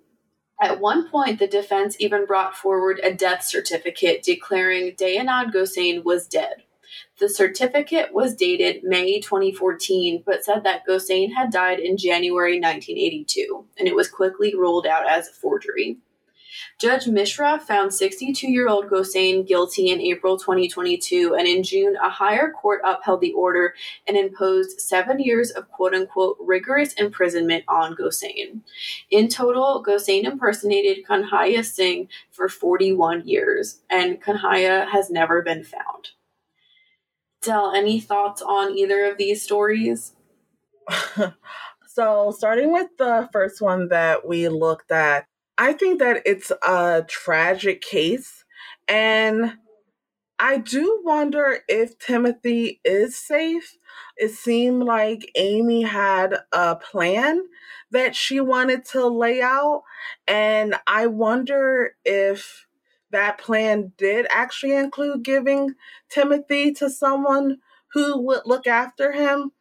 At 0.63 0.80
one 0.80 1.10
point, 1.10 1.39
the 1.39 1.47
defense 1.47 1.97
even 1.99 2.26
brought 2.26 2.56
forward 2.56 3.02
a 3.04 3.13
death 3.13 3.43
certificate 3.43 4.23
declaring 4.23 4.95
Dayanand 4.95 5.54
Gosain 5.54 6.06
was 6.06 6.26
dead. 6.26 6.63
The 7.19 7.28
certificate 7.28 8.13
was 8.13 8.34
dated 8.34 8.82
May 8.82 9.19
2014, 9.19 10.23
but 10.26 10.45
said 10.45 10.63
that 10.63 10.88
Gosain 10.88 11.34
had 11.34 11.52
died 11.52 11.82
in 11.82 11.97
January 11.97 12.62
1982, 12.62 13.65
and 13.78 13.89
it 13.89 13.95
was 13.95 14.08
quickly 14.08 14.56
ruled 14.56 14.88
out 14.88 15.06
as 15.06 15.28
a 15.28 15.34
forgery. 15.34 15.97
Judge 16.84 17.08
Mishra 17.08 17.60
found 17.60 17.93
62 17.93 18.52
year 18.52 18.67
old 18.67 18.89
Gosain 18.89 19.48
guilty 19.48 19.89
in 19.89 20.02
April 20.02 20.38
2022, 20.38 21.34
and 21.34 21.48
in 21.48 21.63
June, 21.63 21.96
a 21.96 22.10
higher 22.10 22.52
court 22.52 22.82
upheld 22.84 23.22
the 23.22 23.32
order 23.32 23.74
and 24.06 24.17
imposed 24.17 24.82
seven 24.82 25.17
years 25.22 25.50
of 25.52 25.72
quote 25.72 25.93
unquote 25.93 26.36
rigorous 26.41 26.91
imprisonment 26.96 27.63
on 27.69 27.96
Gosain. 27.96 28.63
In 29.10 29.30
total, 29.30 29.82
Gosain 29.82 30.26
impersonated 30.26 31.06
Kanhaiya 31.06 31.63
Singh 31.63 32.10
for 32.32 32.50
41 32.50 33.26
years, 33.26 33.80
and 33.89 34.22
Kanhaiya 34.22 34.89
has 34.89 35.10
never 35.10 35.41
been 35.41 35.63
found. 35.63 36.10
Del, 37.43 37.72
any 37.74 38.02
thoughts 38.02 38.41
on 38.41 38.78
either 38.78 39.06
of 39.06 39.17
these 39.17 39.41
stories? 39.41 40.12
so, 41.88 42.34
starting 42.38 42.74
with 42.74 42.89
the 42.98 43.30
first 43.32 43.62
one 43.62 43.88
that 43.88 44.28
we 44.28 44.50
looked 44.50 44.91
at, 44.91 45.28
I 45.58 45.74
think 45.74 46.00
that 46.00 46.24
it's 46.26 46.52
a 46.52 47.06
tragic 47.08 47.82
case. 47.82 48.44
And 48.88 49.58
I 50.39 50.58
do 50.58 51.02
wonder 51.04 51.60
if 51.68 51.98
Timothy 52.00 52.82
is 52.84 53.18
safe. 53.18 53.78
It 54.18 54.32
seemed 54.32 54.84
like 54.84 55.32
Amy 55.36 55.84
had 55.84 56.36
a 56.52 56.76
plan 56.76 57.44
that 57.92 58.16
she 58.16 58.39
wanted 58.39 58.84
to 58.86 59.08
lay 59.08 59.42
out. 59.42 59.84
And 60.28 60.76
I 60.88 61.08
wonder 61.08 61.96
if 62.04 62.66
that 63.12 63.38
plan 63.38 63.94
did 63.98 64.26
actually 64.32 64.76
include 64.76 65.24
giving 65.24 65.76
Timothy 66.10 66.74
to 66.74 66.89
someone 66.89 67.60
who 67.94 68.20
would 68.22 68.42
look 68.46 68.66
after 68.66 69.12
him. 69.12 69.52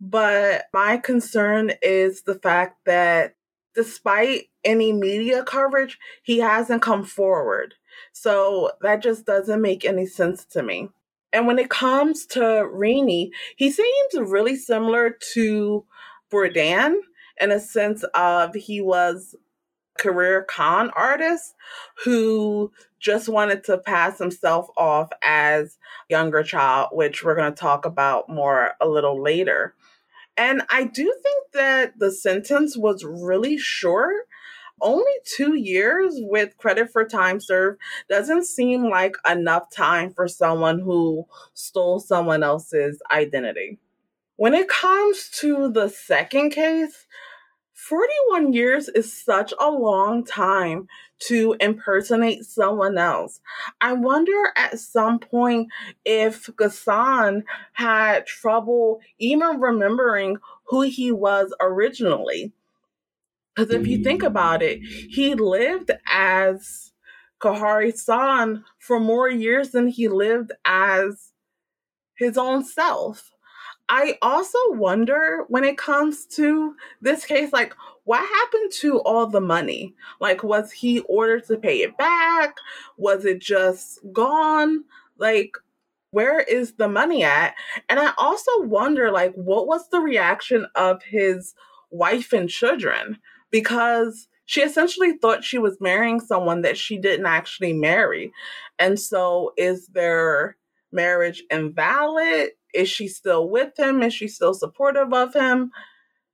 But 0.00 0.66
my 0.72 0.98
concern 0.98 1.72
is 1.82 2.22
the 2.22 2.34
fact 2.34 2.84
that 2.84 3.34
despite 3.74 4.49
any 4.64 4.92
media 4.92 5.42
coverage, 5.42 5.98
he 6.22 6.38
hasn't 6.38 6.82
come 6.82 7.04
forward. 7.04 7.74
So 8.12 8.70
that 8.82 9.02
just 9.02 9.26
doesn't 9.26 9.60
make 9.60 9.84
any 9.84 10.06
sense 10.06 10.44
to 10.46 10.62
me. 10.62 10.88
And 11.32 11.46
when 11.46 11.58
it 11.58 11.70
comes 11.70 12.26
to 12.26 12.40
Rini, 12.40 13.30
he 13.56 13.70
seems 13.70 14.14
really 14.14 14.56
similar 14.56 15.16
to 15.34 15.84
Bourdin 16.30 17.00
in 17.40 17.50
a 17.50 17.60
sense 17.60 18.04
of 18.14 18.54
he 18.54 18.80
was 18.80 19.36
career 19.98 20.42
con 20.42 20.90
artist 20.96 21.54
who 22.04 22.72
just 22.98 23.28
wanted 23.28 23.62
to 23.64 23.78
pass 23.78 24.18
himself 24.18 24.68
off 24.76 25.10
as 25.22 25.78
younger 26.08 26.42
child, 26.42 26.88
which 26.92 27.22
we're 27.22 27.36
going 27.36 27.52
to 27.52 27.58
talk 27.58 27.84
about 27.84 28.28
more 28.28 28.72
a 28.80 28.88
little 28.88 29.22
later. 29.22 29.74
And 30.36 30.62
I 30.70 30.84
do 30.84 31.04
think 31.04 31.52
that 31.52 31.98
the 31.98 32.10
sentence 32.10 32.76
was 32.76 33.04
really 33.04 33.58
short. 33.58 34.26
Only 34.80 35.12
two 35.24 35.54
years 35.54 36.14
with 36.16 36.56
credit 36.56 36.90
for 36.90 37.04
time 37.04 37.40
served 37.40 37.80
doesn't 38.08 38.44
seem 38.44 38.88
like 38.88 39.16
enough 39.28 39.70
time 39.70 40.12
for 40.12 40.26
someone 40.28 40.80
who 40.80 41.26
stole 41.54 42.00
someone 42.00 42.42
else's 42.42 43.00
identity. 43.10 43.78
When 44.36 44.54
it 44.54 44.68
comes 44.68 45.28
to 45.40 45.70
the 45.70 45.88
second 45.88 46.50
case, 46.50 47.06
41 47.74 48.52
years 48.52 48.88
is 48.88 49.12
such 49.12 49.54
a 49.58 49.70
long 49.70 50.24
time 50.24 50.86
to 51.28 51.56
impersonate 51.60 52.44
someone 52.44 52.98
else. 52.98 53.40
I 53.80 53.94
wonder 53.94 54.52
at 54.56 54.78
some 54.78 55.18
point 55.18 55.68
if 56.04 56.46
Gosain 56.56 57.42
had 57.72 58.26
trouble 58.26 59.00
even 59.18 59.60
remembering 59.60 60.38
who 60.64 60.82
he 60.82 61.10
was 61.10 61.54
originally. 61.60 62.52
Because 63.54 63.72
if 63.74 63.86
you 63.86 64.02
think 64.02 64.22
mm. 64.22 64.26
about 64.26 64.62
it, 64.62 64.80
he 64.82 65.34
lived 65.34 65.90
as 66.06 66.92
Kahari 67.40 67.96
San 67.96 68.64
for 68.78 69.00
more 69.00 69.28
years 69.28 69.70
than 69.70 69.88
he 69.88 70.08
lived 70.08 70.52
as 70.64 71.32
his 72.16 72.36
own 72.36 72.64
self. 72.64 73.30
I 73.88 74.18
also 74.22 74.58
wonder 74.68 75.44
when 75.48 75.64
it 75.64 75.76
comes 75.76 76.24
to 76.36 76.76
this 77.00 77.24
case, 77.24 77.52
like, 77.52 77.74
what 78.04 78.20
happened 78.20 78.72
to 78.80 79.00
all 79.00 79.26
the 79.26 79.40
money? 79.40 79.94
Like, 80.20 80.44
was 80.44 80.70
he 80.70 81.00
ordered 81.00 81.46
to 81.46 81.56
pay 81.56 81.78
it 81.82 81.98
back? 81.98 82.54
Was 82.96 83.24
it 83.24 83.40
just 83.40 83.98
gone? 84.12 84.84
Like, 85.18 85.56
where 86.12 86.40
is 86.40 86.74
the 86.74 86.88
money 86.88 87.24
at? 87.24 87.54
And 87.88 87.98
I 87.98 88.12
also 88.16 88.62
wonder, 88.62 89.10
like, 89.10 89.34
what 89.34 89.66
was 89.66 89.88
the 89.88 90.00
reaction 90.00 90.66
of 90.76 91.02
his 91.02 91.54
wife 91.90 92.32
and 92.32 92.48
children? 92.48 93.18
Because 93.50 94.28
she 94.44 94.62
essentially 94.62 95.16
thought 95.18 95.44
she 95.44 95.58
was 95.58 95.80
marrying 95.80 96.20
someone 96.20 96.62
that 96.62 96.76
she 96.76 96.98
didn't 96.98 97.26
actually 97.26 97.72
marry. 97.72 98.32
And 98.78 98.98
so, 98.98 99.52
is 99.56 99.86
their 99.88 100.56
marriage 100.92 101.42
invalid? 101.50 102.50
Is 102.74 102.88
she 102.88 103.08
still 103.08 103.48
with 103.48 103.78
him? 103.78 104.02
Is 104.02 104.14
she 104.14 104.28
still 104.28 104.54
supportive 104.54 105.12
of 105.12 105.34
him? 105.34 105.70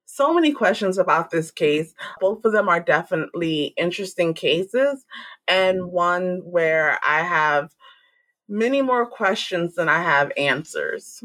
So 0.06 0.32
many 0.32 0.52
questions 0.52 0.98
about 0.98 1.30
this 1.30 1.50
case. 1.50 1.92
Both 2.20 2.44
of 2.44 2.52
them 2.52 2.68
are 2.68 2.80
definitely 2.80 3.74
interesting 3.76 4.34
cases, 4.34 5.04
and 5.48 5.90
one 5.90 6.40
where 6.44 6.98
I 7.06 7.22
have 7.22 7.74
many 8.48 8.82
more 8.82 9.04
questions 9.04 9.74
than 9.74 9.88
I 9.88 10.02
have 10.02 10.32
answers. 10.36 11.22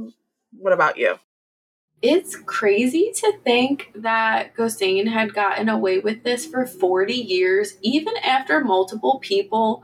What 0.52 0.74
about 0.74 0.98
you? 0.98 1.20
It's 2.02 2.36
crazy 2.36 3.12
to 3.18 3.34
think 3.44 3.92
that 3.94 4.56
Gosain 4.56 5.08
had 5.08 5.36
gotten 5.36 5.70
away 5.70 6.00
with 6.00 6.24
this 6.24 6.48
for 6.48 6.66
40 6.66 7.14
years, 7.14 7.78
even 7.82 8.18
after 8.18 8.64
multiple 8.64 9.20
people 9.20 9.84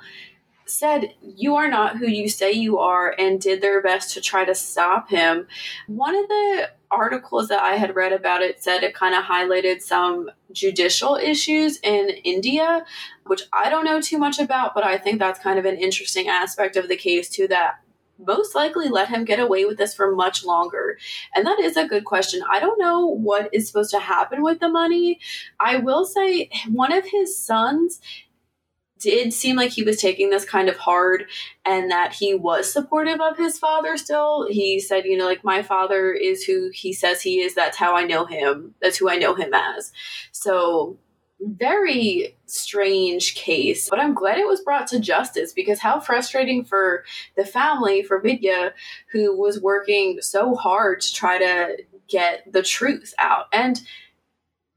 said, 0.66 1.14
You 1.22 1.56
are 1.56 1.70
not 1.70 1.98
who 1.98 2.08
you 2.08 2.28
say 2.28 2.52
you 2.52 2.80
are, 2.80 3.14
and 3.18 3.40
did 3.40 3.62
their 3.62 3.82
best 3.82 4.14
to 4.14 4.22
try 4.22 4.46
to 4.46 4.56
stop 4.56 5.10
him. 5.10 5.48
One 5.88 6.16
of 6.16 6.28
the 6.28 6.72
articles 6.90 7.50
that 7.50 7.62
I 7.62 7.76
had 7.76 7.96
read 7.96 8.14
about 8.14 8.42
it 8.42 8.64
said 8.64 8.84
it 8.84 8.96
kind 8.96 9.14
of 9.14 9.24
highlighted 9.24 9.82
some 9.82 10.32
judicial 10.52 11.18
issues 11.18 11.80
in 11.84 12.10
India, 12.24 12.86
which 13.26 13.44
I 13.54 13.70
don't 13.70 13.86
know 13.86 14.02
too 14.02 14.18
much 14.18 14.40
about, 14.40 14.74
but 14.74 14.84
I 14.84 14.98
think 14.98 15.20
that's 15.20 15.40
kind 15.40 15.60
of 15.60 15.66
an 15.66 15.78
interesting 15.78 16.28
aspect 16.28 16.78
of 16.78 16.88
the 16.88 16.98
case, 16.98 17.30
too, 17.30 17.48
that 17.50 17.80
most 18.20 18.56
likely 18.56 18.90
let 18.90 19.10
him 19.10 19.26
get 19.26 19.40
away 19.40 19.66
with 19.66 19.78
this 19.78 19.94
for 19.94 20.16
much 20.16 20.46
longer? 20.46 20.98
And 21.36 21.46
that 21.46 21.60
is 21.60 21.78
a 21.78 21.88
good 21.88 22.06
question. 22.06 22.42
I 22.52 22.60
don't 22.60 22.80
know 22.80 23.06
what 23.06 23.54
is 23.54 23.68
supposed 23.68 23.92
to 23.92 24.00
happen 24.00 24.44
with 24.44 24.60
the 24.60 24.70
money. 24.70 25.20
I 25.60 25.78
will 25.78 26.06
say 26.06 26.50
one 26.68 26.94
of 26.94 27.06
his 27.06 27.38
sons 27.38 28.00
did 29.00 29.34
seem 29.34 29.56
like 29.56 29.72
he 29.72 29.84
was 29.84 30.02
taking 30.02 30.30
this 30.30 30.46
kind 30.46 30.70
of 30.70 30.78
hard 30.78 31.26
and 31.66 31.92
that 31.92 32.14
he 32.14 32.34
was 32.34 32.72
supportive 32.72 33.22
of 33.22 33.38
his 33.38 33.60
father 33.60 33.98
still. 33.98 34.48
He 34.50 34.80
said, 34.80 35.06
you 35.06 35.18
know, 35.18 35.26
like 35.26 35.44
my 35.44 35.62
father 35.62 36.12
is 36.12 36.44
who 36.44 36.70
he 36.74 36.94
says 36.94 37.22
he 37.22 37.42
is. 37.42 37.54
That's 37.54 37.78
how 37.78 37.96
I 37.96 38.04
know 38.04 38.26
him. 38.26 38.76
That's 38.82 38.98
who 38.98 39.10
I 39.10 39.18
know 39.18 39.36
him 39.36 39.54
as. 39.54 39.92
So, 40.32 40.98
very 41.40 42.36
strange 42.46 43.36
case, 43.36 43.90
but 43.90 44.00
I'm 44.00 44.14
glad 44.14 44.38
it 44.38 44.48
was 44.48 44.62
brought 44.62 44.88
to 44.88 45.00
justice 45.00 45.54
because 45.54 45.80
how 45.80 46.00
frustrating 46.00 46.64
for 46.64 47.04
the 47.36 47.46
family, 47.46 48.02
for 48.02 48.20
Vidya, 48.20 48.74
who 49.12 49.38
was 49.38 49.62
working 49.62 50.20
so 50.22 50.56
hard 50.56 51.02
to 51.02 51.14
try 51.14 51.38
to 51.38 51.78
get 52.08 52.52
the 52.52 52.64
truth 52.64 53.14
out. 53.20 53.46
And 53.54 53.82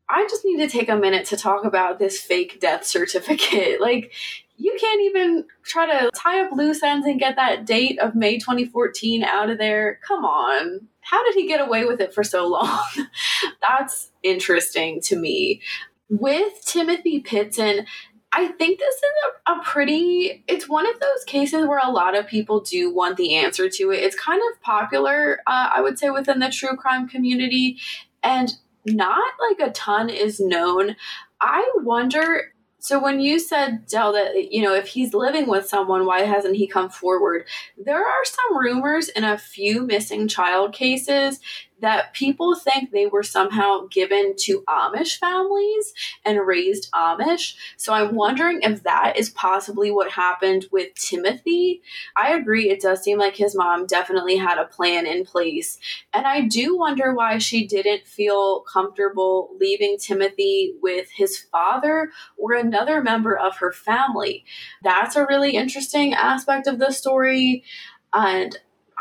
I 0.09 0.27
just 0.29 0.45
need 0.45 0.59
to 0.59 0.69
take 0.69 0.89
a 0.89 0.97
minute 0.97 1.27
to 1.27 1.37
talk 1.37 1.65
about 1.65 1.99
this 1.99 2.21
fake 2.21 2.61
death 2.61 2.85
certificate. 2.85 3.81
Like, 3.91 4.13
you 4.57 4.77
can't 4.79 5.01
even 5.01 5.47
try 5.63 5.87
to 5.87 6.11
tie 6.15 6.45
up 6.45 6.53
loose 6.53 6.83
ends 6.83 7.07
and 7.07 7.19
get 7.19 7.37
that 7.37 7.65
date 7.65 7.99
of 7.99 8.15
May 8.15 8.39
2014 8.39 9.25
out 9.25 9.49
of 9.49 9.57
there. 9.57 9.99
Come 10.07 10.25
on. 10.25 10.87
How 11.01 11.25
did 11.25 11.35
he 11.35 11.49
get 11.49 11.67
away 11.67 11.87
with 11.87 12.01
it 12.01 12.13
for 12.13 12.23
so 12.23 12.47
long? 12.47 12.85
That's 13.63 14.11
interesting 14.23 15.01
to 15.03 15.17
me. 15.17 15.63
With 16.11 16.65
Timothy 16.67 17.23
Pitzen, 17.23 17.87
I 18.33 18.49
think 18.49 18.79
this 18.79 18.95
is 18.95 19.03
a, 19.47 19.53
a, 19.53 19.63
pretty, 19.65 20.45
it's 20.47 20.69
one 20.69 20.89
of 20.89 21.01
those 21.01 21.25
cases 21.27 21.67
where 21.67 21.81
a 21.83 21.91
lot 21.91 22.17
of 22.17 22.27
people 22.27 22.61
do 22.61 22.95
want 22.95 23.17
the 23.17 23.35
answer 23.37 23.69
to 23.69 23.91
it. 23.91 24.03
It's 24.05 24.15
kind 24.15 24.41
of 24.51 24.61
popular, 24.61 25.41
uh, 25.47 25.71
I 25.75 25.81
would 25.81 25.99
say, 25.99 26.11
within 26.11 26.39
the 26.39 26.51
true 26.51 26.77
crime 26.77 27.09
community. 27.09 27.79
And 28.23 28.53
not 28.87 29.33
like 29.51 29.69
a 29.69 29.73
ton 29.73 30.11
is 30.11 30.41
known. 30.41 30.97
I 31.41 31.69
wonder. 31.77 32.53
So 32.79 32.99
when 32.99 33.21
you 33.21 33.39
said 33.39 33.87
Del 33.87 34.13
that 34.15 34.53
you 34.53 34.63
know 34.63 34.75
if 34.75 34.89
he's 34.89 35.13
living 35.13 35.47
with 35.47 35.69
someone, 35.69 36.07
why 36.07 36.23
hasn't 36.23 36.57
he 36.57 36.67
come 36.67 36.89
forward? 36.89 37.47
There 37.77 38.07
are 38.07 38.25
some 38.25 38.59
rumors 38.59 39.09
in 39.09 39.25
a 39.25 39.37
few 39.37 39.83
missing 39.83 40.29
child 40.29 40.73
cases 40.73 41.41
that 41.81 42.15
people 42.15 42.55
think 42.55 42.91
they 42.91 43.07
were 43.07 43.23
somehow 43.23 43.87
given 43.91 44.35
to 44.37 44.63
Amish 44.69 45.19
families 45.19 45.95
and 46.25 46.47
raised 46.47 46.91
Amish. 46.93 47.55
So 47.77 47.93
I'm 47.93 48.15
wondering 48.15 48.61
if 48.63 48.83
that 48.83 49.17
is 49.17 49.31
possibly 49.31 49.91
what 49.91 50.11
happened 50.11 50.67
with 50.71 50.95
Timothy. 50.95 51.83
I 52.17 52.35
agree, 52.35 52.71
it 52.71 52.81
does 52.81 53.03
seem 53.03 53.19
like 53.19 53.37
his 53.37 53.57
mom 53.57 53.87
definitely 53.87 54.37
had 54.37 54.59
a 54.59 54.67
plan 54.67 55.07
in 55.07 55.25
place. 55.25 55.79
And 56.13 56.27
I 56.27 56.43
do 56.43 56.77
wonder 56.77 57.15
why 57.15 57.39
she 57.39 57.67
didn't 57.67 58.07
feel 58.07 58.61
comfortable 58.61 59.51
leaving 59.59 59.97
Timothy 59.99 60.75
with 60.83 61.09
his 61.11 61.39
father 61.39 62.11
or 62.37 62.55
another 62.55 63.03
member 63.03 63.37
of 63.37 63.57
her 63.57 63.73
family. 63.73 64.45
That's 64.83 65.17
a 65.17 65.27
really 65.27 65.57
interesting 65.57 66.15
aspect 66.15 66.67
of 66.67 66.79
the 66.79 66.91
story. 66.91 67.65
And 68.13 68.57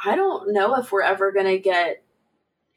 I 0.06 0.16
don't 0.16 0.54
know 0.54 0.76
if 0.76 0.92
we're 0.92 1.02
ever 1.02 1.32
going 1.32 1.48
to 1.48 1.60
get 1.60 2.04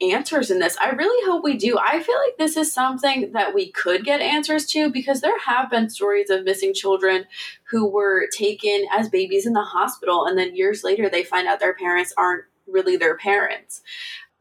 answers 0.01 0.51
in 0.51 0.59
this. 0.59 0.77
I 0.79 0.91
really 0.91 1.31
hope 1.31 1.45
we 1.45 1.57
do. 1.57 1.79
I 1.79 2.03
feel 2.03 2.17
like 2.17 2.37
this 2.39 2.57
is 2.57 2.73
something 2.73 3.33
that 3.33 3.55
we 3.55 3.71
could 3.71 4.05
get 4.05 4.21
answers 4.21 4.67
to 4.67 4.91
because 4.91 5.21
there 5.21 5.39
have 5.39 5.71
been 5.71 5.91
stories 5.91 6.31
of 6.31 6.45
missing 6.45 6.75
children 6.75 7.27
who 7.71 7.89
were 7.89 8.29
taken 8.37 8.87
as 8.93 9.09
babies 9.09 9.47
in 9.47 9.53
the 9.53 9.63
hospital 9.63 10.27
and 10.27 10.37
then 10.37 10.57
years 10.57 10.83
later 10.83 11.09
they 11.09 11.23
find 11.23 11.47
out 11.47 11.61
their 11.61 11.75
parents 11.75 12.13
aren't 12.17 12.45
really 12.67 12.97
their 12.97 13.17
parents. 13.17 13.83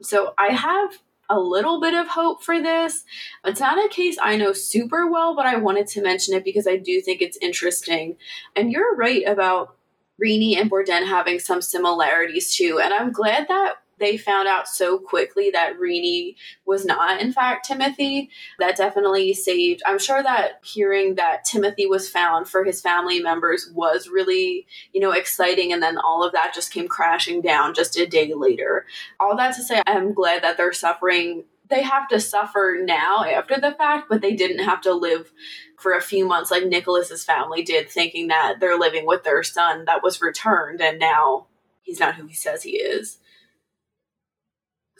So 0.01 0.33
I 0.37 0.47
have 0.47 0.97
a 1.29 1.39
little 1.39 1.79
bit 1.79 1.93
of 1.93 2.07
hope 2.07 2.43
for 2.43 2.61
this. 2.61 3.05
It's 3.45 3.61
not 3.61 3.83
a 3.83 3.89
case 3.89 4.17
I 4.21 4.35
know 4.35 4.53
super 4.53 5.09
well, 5.09 5.35
but 5.35 5.45
I 5.45 5.55
wanted 5.55 5.87
to 5.87 6.01
mention 6.01 6.35
it 6.35 6.43
because 6.43 6.67
I 6.67 6.75
do 6.75 7.01
think 7.01 7.21
it's 7.21 7.37
interesting. 7.37 8.17
And 8.55 8.71
you're 8.71 8.95
right 8.95 9.25
about 9.25 9.77
Rini 10.21 10.57
and 10.57 10.69
Bourdin 10.69 11.05
having 11.05 11.39
some 11.39 11.61
similarities 11.61 12.53
too. 12.53 12.79
And 12.83 12.93
I'm 12.93 13.11
glad 13.11 13.47
that 13.47 13.75
they 14.01 14.17
found 14.17 14.47
out 14.47 14.67
so 14.67 14.97
quickly 14.97 15.49
that 15.51 15.79
Rini 15.79 16.35
was 16.65 16.85
not, 16.85 17.21
in 17.21 17.31
fact, 17.31 17.65
Timothy. 17.65 18.29
That 18.59 18.75
definitely 18.75 19.33
saved. 19.33 19.81
I'm 19.85 19.99
sure 19.99 20.21
that 20.21 20.59
hearing 20.63 21.15
that 21.15 21.45
Timothy 21.45 21.85
was 21.85 22.09
found 22.09 22.47
for 22.47 22.63
his 22.63 22.81
family 22.81 23.21
members 23.21 23.71
was 23.73 24.09
really, 24.09 24.67
you 24.93 24.99
know, 24.99 25.11
exciting. 25.11 25.71
And 25.71 25.81
then 25.81 25.97
all 25.97 26.23
of 26.23 26.33
that 26.33 26.53
just 26.53 26.73
came 26.73 26.87
crashing 26.87 27.41
down 27.41 27.73
just 27.73 27.97
a 27.97 28.05
day 28.05 28.33
later. 28.33 28.85
All 29.19 29.37
that 29.37 29.55
to 29.55 29.63
say, 29.63 29.81
I'm 29.87 30.13
glad 30.13 30.43
that 30.43 30.57
they're 30.57 30.73
suffering. 30.73 31.45
They 31.69 31.83
have 31.83 32.09
to 32.09 32.19
suffer 32.19 32.79
now 32.83 33.23
after 33.23 33.57
the 33.57 33.71
fact, 33.71 34.09
but 34.09 34.21
they 34.21 34.35
didn't 34.35 34.65
have 34.65 34.81
to 34.81 34.93
live 34.93 35.31
for 35.77 35.93
a 35.93 36.01
few 36.01 36.27
months 36.27 36.51
like 36.51 36.65
Nicholas's 36.65 37.23
family 37.23 37.63
did, 37.63 37.89
thinking 37.89 38.27
that 38.27 38.55
they're 38.59 38.77
living 38.77 39.05
with 39.05 39.23
their 39.23 39.41
son 39.41 39.85
that 39.85 40.03
was 40.03 40.21
returned 40.21 40.81
and 40.81 40.99
now 40.99 41.47
he's 41.81 41.99
not 41.99 42.15
who 42.15 42.25
he 42.25 42.33
says 42.33 42.63
he 42.63 42.71
is. 42.71 43.17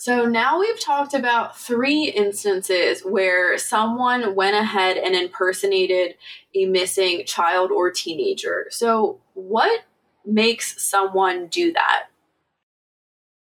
So 0.02 0.26
now 0.26 0.60
we've 0.60 0.80
talked 0.80 1.14
about 1.14 1.56
three 1.56 2.06
instances 2.06 3.02
where 3.02 3.56
someone 3.60 4.34
went 4.34 4.56
ahead 4.56 4.98
and 4.98 5.14
impersonated 5.14 6.16
a 6.56 6.66
missing 6.66 7.24
child 7.28 7.70
or 7.70 7.92
teenager. 7.92 8.66
So, 8.72 9.20
what 9.36 9.84
makes 10.26 10.84
someone 10.84 11.50
do 11.50 11.72
that? 11.74 12.06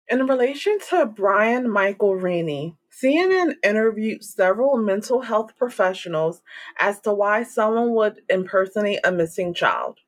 In 0.07 0.27
relation 0.27 0.79
to 0.91 1.07
Brian 1.07 1.71
Michael 1.71 2.17
Rini, 2.17 2.77
CNN 2.93 3.55
interviewed 3.65 4.23
several 4.23 4.77
mental 4.77 5.23
health 5.23 5.57
professionals 5.57 6.43
as 6.79 7.01
to 7.01 7.15
why 7.15 7.43
someone 7.43 7.95
would 7.95 8.21
impersonate 8.29 9.01
a 9.03 9.11
missing 9.11 9.55
child. 9.55 10.01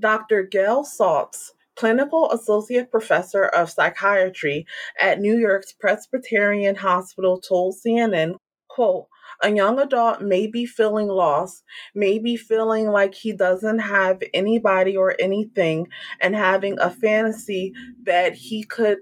Dr. 0.00 0.42
Gail 0.42 0.82
Saltz, 0.82 1.52
clinical 1.78 2.28
associate 2.32 2.90
professor 2.90 3.44
of 3.44 3.70
psychiatry 3.70 4.66
at 5.00 5.20
New 5.20 5.38
York's 5.38 5.72
Presbyterian 5.72 6.74
Hospital, 6.74 7.40
told 7.40 7.76
CNN, 7.76 8.34
quote, 8.68 9.06
a 9.40 9.54
young 9.54 9.78
adult 9.78 10.20
may 10.20 10.48
be 10.48 10.66
feeling 10.66 11.06
lost, 11.06 11.62
may 11.94 12.18
be 12.18 12.36
feeling 12.36 12.88
like 12.88 13.14
he 13.14 13.32
doesn't 13.32 13.78
have 13.78 14.20
anybody 14.34 14.96
or 14.96 15.14
anything, 15.20 15.86
and 16.20 16.34
having 16.34 16.76
a 16.80 16.90
fantasy 16.90 17.72
that 18.02 18.34
he 18.34 18.64
could 18.64 18.98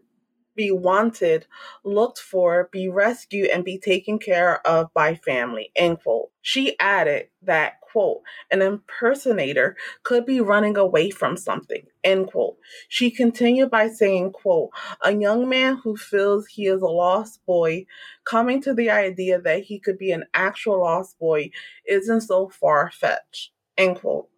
be 0.54 0.70
wanted, 0.70 1.46
looked 1.84 2.18
for, 2.18 2.68
be 2.72 2.88
rescued, 2.88 3.48
and 3.48 3.64
be 3.64 3.78
taken 3.78 4.18
care 4.18 4.66
of 4.66 4.92
by 4.92 5.14
family. 5.14 5.70
End 5.76 5.98
quote. 6.02 6.30
She 6.42 6.78
added 6.78 7.28
that, 7.42 7.74
quote, 7.97 8.20
an 8.51 8.61
impersonator 8.61 9.74
could 10.03 10.26
be 10.26 10.38
running 10.38 10.76
away 10.76 11.09
from 11.09 11.34
something, 11.34 11.82
end 12.05 12.26
quote. 12.26 12.59
She 12.90 13.11
continued 13.11 13.70
by 13.70 13.88
saying, 13.88 14.32
quote, 14.32 14.68
a 15.03 15.16
young 15.16 15.49
man 15.49 15.78
who 15.82 15.97
feels 15.97 16.47
he 16.47 16.66
is 16.66 16.82
a 16.82 16.86
lost 16.88 17.40
boy 17.47 17.86
coming 18.26 18.61
to 18.61 18.74
the 18.74 18.90
idea 18.90 19.40
that 19.40 19.62
he 19.62 19.78
could 19.78 19.97
be 19.97 20.12
an 20.12 20.24
actual 20.34 20.80
lost 20.80 21.18
boy 21.18 21.49
isn't 21.86 22.20
so 22.20 22.51
far 22.51 22.90
fetched, 22.90 23.53
end 23.78 23.97
quote. 23.97 24.28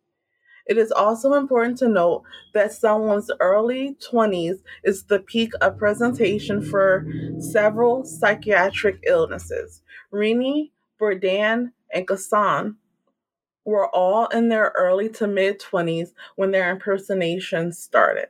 It 0.64 0.78
is 0.78 0.92
also 0.92 1.34
important 1.34 1.78
to 1.78 1.88
note 1.88 2.22
that 2.54 2.72
someone's 2.72 3.28
early 3.40 3.96
20s 4.08 4.58
is 4.84 5.02
the 5.02 5.18
peak 5.18 5.50
of 5.60 5.78
presentation 5.78 6.62
for 6.62 7.04
several 7.40 8.04
psychiatric 8.04 9.00
illnesses. 9.04 9.82
Rini, 10.12 10.70
Bourdin, 11.00 11.72
and 11.92 12.06
Gosain 12.06 12.76
were 13.68 13.94
all 13.94 14.26
in 14.28 14.48
their 14.48 14.72
early 14.76 15.08
to 15.10 15.26
mid 15.26 15.60
20s 15.60 16.12
when 16.36 16.50
their 16.50 16.70
impersonation 16.70 17.72
started. 17.72 18.28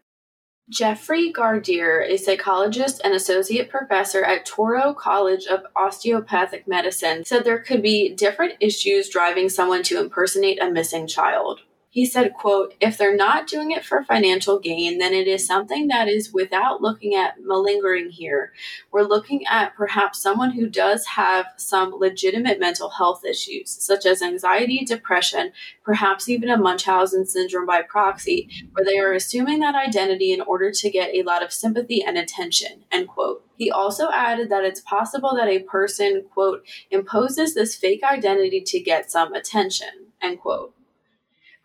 Jeffrey 0.68 1.32
Gardere, 1.32 2.06
a 2.06 2.18
psychologist 2.18 3.00
and 3.02 3.14
associate 3.14 3.70
professor 3.70 4.22
at 4.22 4.46
Touro 4.46 4.94
College 4.94 5.46
of 5.46 5.64
Osteopathic 5.74 6.68
Medicine, 6.68 7.24
said 7.24 7.44
there 7.44 7.60
could 7.60 7.82
be 7.82 8.14
different 8.14 8.54
issues 8.60 9.08
driving 9.08 9.48
someone 9.48 9.82
to 9.84 9.98
impersonate 9.98 10.60
a 10.60 10.70
missing 10.70 11.06
child. 11.06 11.60
He 11.98 12.06
said, 12.06 12.32
quote, 12.32 12.76
if 12.78 12.96
they're 12.96 13.16
not 13.16 13.48
doing 13.48 13.72
it 13.72 13.84
for 13.84 14.04
financial 14.04 14.60
gain, 14.60 14.98
then 14.98 15.12
it 15.12 15.26
is 15.26 15.44
something 15.44 15.88
that 15.88 16.06
is 16.06 16.32
without 16.32 16.80
looking 16.80 17.16
at 17.16 17.42
malingering 17.42 18.10
here. 18.10 18.52
We're 18.92 19.02
looking 19.02 19.44
at 19.48 19.74
perhaps 19.74 20.22
someone 20.22 20.52
who 20.52 20.68
does 20.68 21.04
have 21.06 21.46
some 21.56 21.92
legitimate 21.92 22.60
mental 22.60 22.88
health 22.88 23.24
issues, 23.24 23.70
such 23.70 24.06
as 24.06 24.22
anxiety, 24.22 24.84
depression, 24.84 25.50
perhaps 25.82 26.28
even 26.28 26.50
a 26.50 26.56
Munchausen 26.56 27.26
syndrome 27.26 27.66
by 27.66 27.82
proxy, 27.82 28.48
where 28.74 28.84
they 28.84 29.00
are 29.00 29.12
assuming 29.12 29.58
that 29.58 29.74
identity 29.74 30.32
in 30.32 30.40
order 30.40 30.70
to 30.70 30.90
get 30.90 31.12
a 31.12 31.24
lot 31.24 31.42
of 31.42 31.52
sympathy 31.52 32.00
and 32.00 32.16
attention, 32.16 32.84
end 32.92 33.08
quote. 33.08 33.44
He 33.56 33.72
also 33.72 34.08
added 34.12 34.50
that 34.50 34.62
it's 34.62 34.80
possible 34.80 35.34
that 35.34 35.48
a 35.48 35.64
person, 35.64 36.26
quote, 36.32 36.64
imposes 36.92 37.56
this 37.56 37.74
fake 37.74 38.04
identity 38.04 38.60
to 38.60 38.78
get 38.78 39.10
some 39.10 39.34
attention, 39.34 40.12
end 40.22 40.38
quote. 40.38 40.76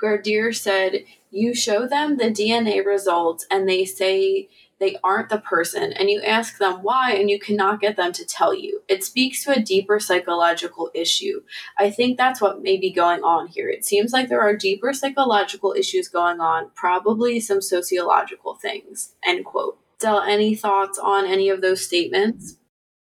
Gardere 0.04 0.56
said, 0.56 1.06
You 1.32 1.56
show 1.56 1.88
them 1.88 2.18
the 2.18 2.26
DNA 2.26 2.86
results 2.86 3.45
and 3.49 3.68
they 3.68 3.86
say 3.86 4.49
they 4.80 4.97
aren't 5.01 5.30
the 5.30 5.38
person, 5.38 5.93
and 5.93 6.10
you 6.10 6.22
ask 6.24 6.58
them 6.58 6.84
why, 6.84 7.14
and 7.14 7.30
you 7.30 7.39
cannot 7.39 7.80
get 7.80 7.95
them 7.95 8.12
to 8.12 8.26
tell 8.26 8.54
you. 8.54 8.82
It 8.89 9.01
speaks 9.01 9.41
to 9.43 9.51
a 9.51 9.62
deeper 9.62 9.97
psychological 9.97 10.91
issue. 10.93 11.41
I 11.78 11.89
think 11.89 12.18
that's 12.18 12.41
what 12.41 12.62
may 12.62 12.76
be 12.76 12.91
going 12.91 13.24
on 13.24 13.47
here. 13.47 13.70
It 13.70 13.86
seems 13.86 14.12
like 14.12 14.28
there 14.28 14.41
are 14.41 14.58
deeper 14.58 14.91
psychological 14.91 15.74
issues 15.74 16.10
going 16.10 16.41
on, 16.41 16.72
probably 16.76 17.39
some 17.39 17.62
sociological 17.62 18.56
things. 18.56 19.16
End 19.26 19.45
quote. 19.45 19.80
Del, 19.99 20.20
any 20.20 20.54
thoughts 20.54 20.99
on 20.99 21.26
any 21.26 21.47
of 21.47 21.62
those 21.62 21.86
statements? 21.86 22.58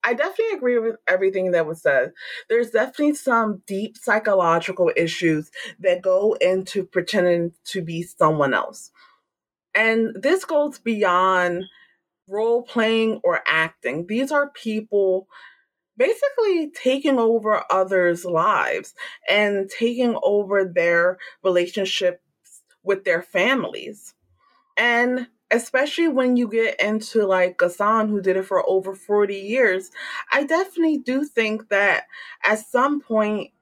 I 0.06 0.14
definitely 0.14 0.56
agree 0.56 0.78
with 0.78 0.96
everything 1.08 1.50
that 1.50 1.66
was 1.66 1.82
said. 1.82 2.12
There's 2.48 2.70
definitely 2.70 3.14
some 3.14 3.62
deep 3.66 3.96
psychological 3.98 4.92
issues 4.96 5.50
that 5.80 6.00
go 6.00 6.34
into 6.40 6.84
pretending 6.84 7.52
to 7.66 7.82
be 7.82 8.04
someone 8.04 8.54
else. 8.54 8.92
And 9.74 10.14
this 10.14 10.44
goes 10.44 10.78
beyond 10.78 11.64
role 12.28 12.62
playing 12.62 13.20
or 13.24 13.40
acting. 13.48 14.06
These 14.06 14.30
are 14.30 14.50
people 14.50 15.26
basically 15.96 16.70
taking 16.70 17.18
over 17.18 17.64
others' 17.68 18.24
lives 18.24 18.94
and 19.28 19.68
taking 19.68 20.16
over 20.22 20.64
their 20.64 21.18
relationships 21.42 22.20
with 22.84 23.02
their 23.02 23.22
families. 23.22 24.14
And 24.76 25.26
especially 25.50 26.08
when 26.08 26.36
you 26.36 26.48
get 26.48 26.80
into 26.80 27.26
like 27.26 27.58
Gosain, 27.58 28.08
who 28.08 28.20
did 28.20 28.36
it 28.36 28.46
for 28.46 28.68
over 28.68 28.94
40 28.94 29.34
years, 29.34 29.90
I 30.32 30.44
definitely 30.44 30.98
do 30.98 31.24
think 31.24 31.68
that 31.68 32.04
at 32.44 32.58
some 32.58 33.00
point 33.00 33.52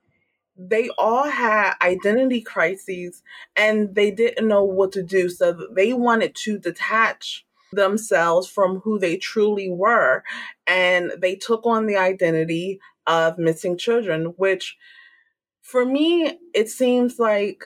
they 0.57 0.89
all 0.97 1.29
had 1.29 1.73
identity 1.81 2.41
crises 2.41 3.21
and 3.55 3.93
they 3.93 4.09
didn't 4.09 4.47
know 4.47 4.63
what 4.63 4.91
to 4.93 5.03
do. 5.03 5.29
So 5.29 5.67
they 5.71 5.93
wanted 5.93 6.33
to 6.35 6.57
detach 6.57 7.45
themselves 7.71 8.47
from 8.47 8.79
who 8.79 8.97
they 8.97 9.17
truly 9.17 9.69
were. 9.69 10.23
And 10.65 11.11
they 11.19 11.35
took 11.35 11.65
on 11.65 11.87
the 11.87 11.97
identity 11.97 12.79
of 13.05 13.37
missing 13.37 13.77
children, 13.77 14.33
which 14.37 14.77
for 15.61 15.85
me, 15.85 16.39
it 16.53 16.69
seems 16.69 17.19
like 17.19 17.65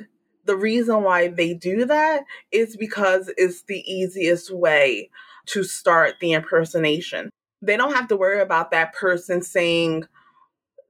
the 0.49 0.57
reason 0.57 1.03
why 1.03 1.27
they 1.27 1.53
do 1.53 1.85
that 1.85 2.23
is 2.51 2.75
because 2.75 3.31
it's 3.37 3.61
the 3.67 3.81
easiest 3.81 4.49
way 4.49 5.11
to 5.45 5.63
start 5.63 6.15
the 6.19 6.31
impersonation. 6.31 7.29
They 7.61 7.77
don't 7.77 7.93
have 7.93 8.07
to 8.07 8.17
worry 8.17 8.41
about 8.41 8.71
that 8.71 8.93
person 8.93 9.43
saying, 9.43 10.05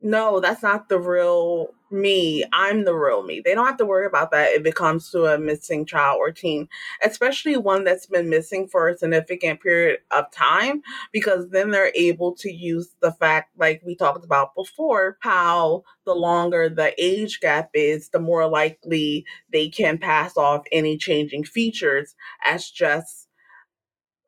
no, 0.02 0.40
that's 0.40 0.64
not 0.64 0.88
the 0.88 1.00
real 1.00 1.74
me. 1.92 2.44
I'm 2.54 2.86
the 2.86 2.96
real 2.96 3.24
me. 3.24 3.42
They 3.44 3.54
don't 3.54 3.66
have 3.66 3.78
to 3.78 3.86
worry 3.86 4.06
about 4.06 4.32
that 4.32 4.54
if 4.54 4.66
it 4.66 4.76
comes 4.76 5.10
to 5.12 5.26
a 5.26 5.38
missing 5.38 5.86
child 5.86 6.18
or 6.20 6.32
teen, 6.32 6.70
especially 7.04 7.58
one 7.58 7.84
that's 7.84 8.06
been 8.06 8.30
missing 8.30 8.68
for 8.68 8.88
a 8.88 8.98
significant 8.98 9.62
period 9.62 10.00
of 10.12 10.32
time, 10.32 10.84
because 11.12 11.50
then 11.50 11.72
they're 11.72 11.92
able 11.96 12.34
to 12.36 12.52
use 12.52 12.96
the 13.02 13.12
fact, 13.12 13.52
like 13.58 13.82
we 13.86 13.96
talked 13.96 14.24
about 14.24 14.56
before, 14.56 15.18
how 15.22 15.84
the 16.06 16.14
longer 16.14 16.70
the 16.70 16.94
age 17.04 17.40
gap 17.42 17.72
is, 17.74 18.10
the 18.10 18.20
more 18.20 18.48
likely 18.48 19.26
they 19.52 19.68
can 19.68 19.98
pass 19.98 20.38
off 20.38 20.64
any 20.72 20.98
changing 20.98 21.44
features 21.44 22.16
as 22.46 22.70
just 22.70 23.28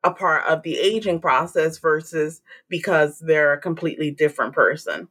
a 0.04 0.10
part 0.10 0.44
of 0.46 0.62
the 0.64 0.78
aging 0.78 1.20
process 1.20 1.78
versus 1.78 2.42
because 2.68 3.20
they're 3.20 3.52
a 3.52 3.60
completely 3.60 4.10
different 4.10 4.52
person. 4.52 5.08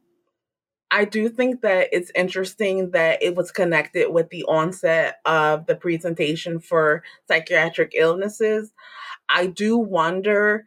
I 0.94 1.06
do 1.06 1.30
think 1.30 1.62
that 1.62 1.88
it's 1.90 2.12
interesting 2.14 2.90
that 2.90 3.22
it 3.22 3.34
was 3.34 3.50
connected 3.50 4.12
with 4.12 4.28
the 4.28 4.44
onset 4.44 5.20
of 5.24 5.64
the 5.64 5.74
presentation 5.74 6.60
for 6.60 7.02
psychiatric 7.26 7.92
illnesses. 7.94 8.74
I 9.26 9.46
do 9.46 9.78
wonder 9.78 10.66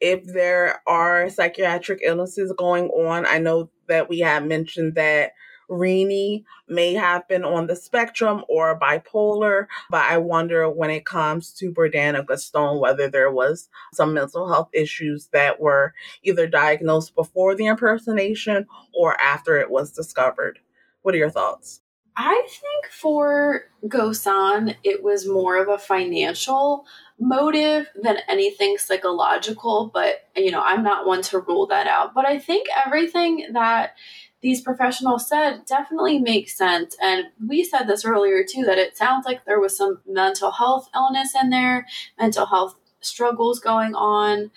if 0.00 0.24
there 0.24 0.80
are 0.86 1.28
psychiatric 1.28 2.00
illnesses 2.02 2.54
going 2.56 2.88
on. 2.88 3.26
I 3.26 3.38
know 3.38 3.68
that 3.86 4.08
we 4.08 4.20
have 4.20 4.46
mentioned 4.46 4.94
that 4.94 5.32
Rini 5.70 6.44
may 6.68 6.94
have 6.94 7.26
been 7.28 7.44
on 7.44 7.66
the 7.66 7.76
spectrum 7.76 8.44
or 8.48 8.78
bipolar, 8.78 9.66
but 9.90 10.02
I 10.02 10.18
wonder 10.18 10.68
when 10.68 10.90
it 10.90 11.04
comes 11.04 11.52
to 11.54 11.70
or 11.70 12.22
Gosain 12.22 12.80
whether 12.80 13.08
there 13.08 13.30
was 13.30 13.68
some 13.92 14.14
mental 14.14 14.48
health 14.48 14.70
issues 14.72 15.28
that 15.32 15.60
were 15.60 15.94
either 16.22 16.46
diagnosed 16.46 17.14
before 17.14 17.54
the 17.54 17.66
impersonation 17.66 18.66
or 18.94 19.20
after 19.20 19.58
it 19.58 19.70
was 19.70 19.92
discovered. 19.92 20.58
What 21.02 21.14
are 21.14 21.18
your 21.18 21.30
thoughts? 21.30 21.80
I 22.16 22.46
think 22.48 22.92
for 22.92 23.64
Gosain, 23.86 24.76
it 24.82 25.02
was 25.02 25.28
more 25.28 25.56
of 25.62 25.68
a 25.68 25.78
financial 25.78 26.86
motive 27.20 27.88
than 27.94 28.18
anything 28.26 28.78
psychological, 28.78 29.90
but 29.92 30.26
you 30.34 30.50
know, 30.50 30.62
I'm 30.62 30.82
not 30.82 31.06
one 31.06 31.20
to 31.22 31.40
rule 31.40 31.66
that 31.66 31.86
out. 31.86 32.14
But 32.14 32.24
I 32.24 32.38
think 32.38 32.68
everything 32.86 33.48
that 33.52 33.96
these 34.42 34.60
professionals 34.60 35.28
said 35.28 35.64
definitely 35.66 36.18
makes 36.18 36.56
sense. 36.56 36.96
And 37.02 37.26
we 37.46 37.64
said 37.64 37.84
this 37.84 38.04
earlier 38.04 38.44
too 38.44 38.64
that 38.64 38.78
it 38.78 38.96
sounds 38.96 39.26
like 39.26 39.44
there 39.44 39.60
was 39.60 39.76
some 39.76 40.00
mental 40.06 40.52
health 40.52 40.88
illness 40.94 41.34
in 41.40 41.50
there, 41.50 41.86
mental 42.18 42.46
health 42.46 42.76
struggles 43.00 43.60
going 43.60 43.94
on. 43.94 44.50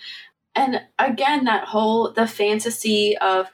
And 0.56 0.82
again, 0.98 1.46
that 1.46 1.66
whole 1.66 2.12
the 2.12 2.28
fantasy 2.28 3.18
of 3.18 3.48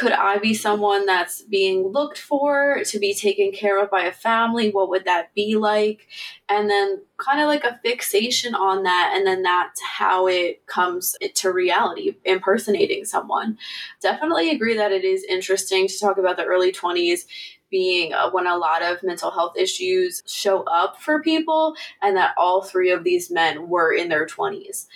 could 0.00 0.12
I 0.12 0.38
be 0.38 0.54
someone 0.54 1.04
that's 1.04 1.42
being 1.42 1.88
looked 1.88 2.16
for 2.16 2.82
to 2.86 2.98
be 2.98 3.12
taken 3.12 3.52
care 3.52 3.82
of 3.82 3.90
by 3.90 4.04
a 4.04 4.12
family? 4.12 4.70
What 4.70 4.88
would 4.88 5.04
that 5.04 5.34
be 5.34 5.56
like? 5.56 6.08
And 6.48 6.70
then 6.70 7.02
kind 7.18 7.38
of 7.38 7.48
like 7.48 7.64
a 7.64 7.78
fixation 7.84 8.54
on 8.54 8.84
that. 8.84 9.12
And 9.14 9.26
then 9.26 9.42
that's 9.42 9.78
how 9.82 10.26
it 10.26 10.66
comes 10.66 11.16
to 11.34 11.52
reality, 11.52 12.16
impersonating 12.24 13.04
someone. 13.04 13.58
Definitely 14.00 14.50
agree 14.50 14.74
that 14.74 14.90
it 14.90 15.04
is 15.04 15.22
interesting 15.24 15.86
to 15.86 16.00
talk 16.00 16.16
about 16.16 16.38
the 16.38 16.46
early 16.46 16.72
20s 16.72 17.26
being 17.70 18.14
uh, 18.14 18.30
when 18.30 18.46
a 18.46 18.56
lot 18.56 18.80
of 18.80 19.02
mental 19.02 19.30
health 19.30 19.52
issues 19.58 20.22
show 20.26 20.62
up 20.62 20.98
for 20.98 21.22
people, 21.22 21.74
and 22.00 22.16
that 22.16 22.34
all 22.38 22.62
three 22.62 22.90
of 22.90 23.04
these 23.04 23.30
men 23.30 23.68
were 23.68 23.92
in 23.92 24.08
their 24.08 24.26
20s. 24.26 24.86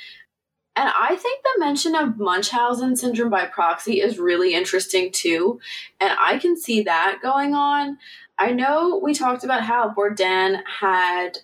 And 0.77 0.89
I 0.89 1.15
think 1.15 1.43
the 1.43 1.61
mention 1.61 1.95
of 1.95 2.19
Munchausen 2.19 2.97
syndrome 2.97 3.31
by 3.31 3.47
proxy 3.47 4.01
is 4.01 4.19
really 4.19 4.55
interesting 4.55 5.13
too. 5.13 5.61
And 6.01 6.13
I 6.21 6.39
can 6.39 6.57
see 6.57 6.83
that 6.83 7.21
going 7.23 7.55
on. 7.55 7.99
I 8.39 8.51
know 8.51 9.01
we 9.03 9.15
talked 9.15 9.45
about 9.45 9.63
how 9.63 9.91
Bourdin 9.91 10.63
had 10.81 11.39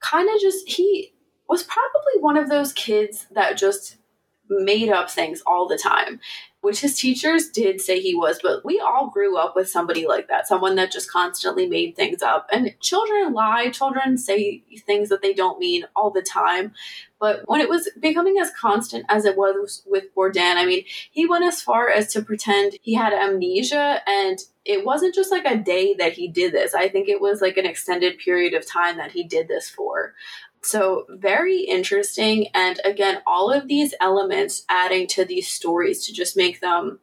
kind 0.00 0.28
of 0.28 0.40
just, 0.40 0.68
he 0.68 1.12
was 1.48 1.62
probably 1.62 2.20
one 2.20 2.36
of 2.36 2.48
those 2.48 2.72
kids 2.72 3.26
that 3.30 3.56
just 3.56 3.96
made 4.48 4.90
up 4.90 5.10
things 5.10 5.42
all 5.46 5.66
the 5.66 5.78
time 5.78 6.20
which 6.64 6.80
his 6.80 6.98
teachers 6.98 7.50
did 7.50 7.78
say 7.78 8.00
he 8.00 8.14
was, 8.14 8.40
but 8.42 8.64
we 8.64 8.80
all 8.80 9.10
grew 9.10 9.36
up 9.36 9.54
with 9.54 9.68
somebody 9.68 10.06
like 10.06 10.28
that, 10.28 10.48
someone 10.48 10.76
that 10.76 10.90
just 10.90 11.12
constantly 11.12 11.68
made 11.68 11.94
things 11.94 12.22
up. 12.22 12.46
And 12.50 12.74
children 12.80 13.34
lie, 13.34 13.68
children 13.68 14.16
say 14.16 14.64
things 14.86 15.10
that 15.10 15.20
they 15.20 15.34
don't 15.34 15.58
mean 15.58 15.84
all 15.94 16.10
the 16.10 16.22
time. 16.22 16.72
But 17.20 17.42
when 17.46 17.60
it 17.60 17.68
was 17.68 17.90
becoming 18.00 18.38
as 18.40 18.50
constant 18.58 19.04
as 19.10 19.26
it 19.26 19.36
was 19.36 19.82
with 19.84 20.14
Bourdin, 20.14 20.56
I 20.56 20.64
mean, 20.64 20.84
he 21.10 21.26
went 21.26 21.44
as 21.44 21.60
far 21.60 21.90
as 21.90 22.10
to 22.14 22.22
pretend 22.22 22.78
he 22.80 22.94
had 22.94 23.12
amnesia 23.12 24.00
and 24.06 24.38
it 24.64 24.86
wasn't 24.86 25.14
just 25.14 25.30
like 25.30 25.44
a 25.44 25.58
day 25.58 25.92
that 25.98 26.14
he 26.14 26.28
did 26.28 26.54
this. 26.54 26.72
I 26.72 26.88
think 26.88 27.10
it 27.10 27.20
was 27.20 27.42
like 27.42 27.58
an 27.58 27.66
extended 27.66 28.18
period 28.18 28.54
of 28.54 28.66
time 28.66 28.96
that 28.96 29.12
he 29.12 29.22
did 29.22 29.48
this 29.48 29.68
for. 29.68 30.14
So, 30.64 31.04
very 31.10 31.60
interesting. 31.60 32.46
And 32.54 32.80
again, 32.86 33.20
all 33.26 33.52
of 33.52 33.68
these 33.68 33.92
elements 34.00 34.64
adding 34.70 35.06
to 35.08 35.24
these 35.26 35.46
stories 35.46 36.06
to 36.06 36.12
just 36.12 36.38
make 36.38 36.60
them, 36.60 37.00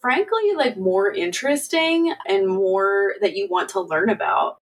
frankly, 0.00 0.52
like 0.56 0.76
more 0.76 1.12
interesting 1.12 2.14
and 2.28 2.46
more 2.46 3.14
that 3.20 3.36
you 3.36 3.48
want 3.50 3.70
to 3.70 3.80
learn 3.80 4.08
about. 4.08 4.58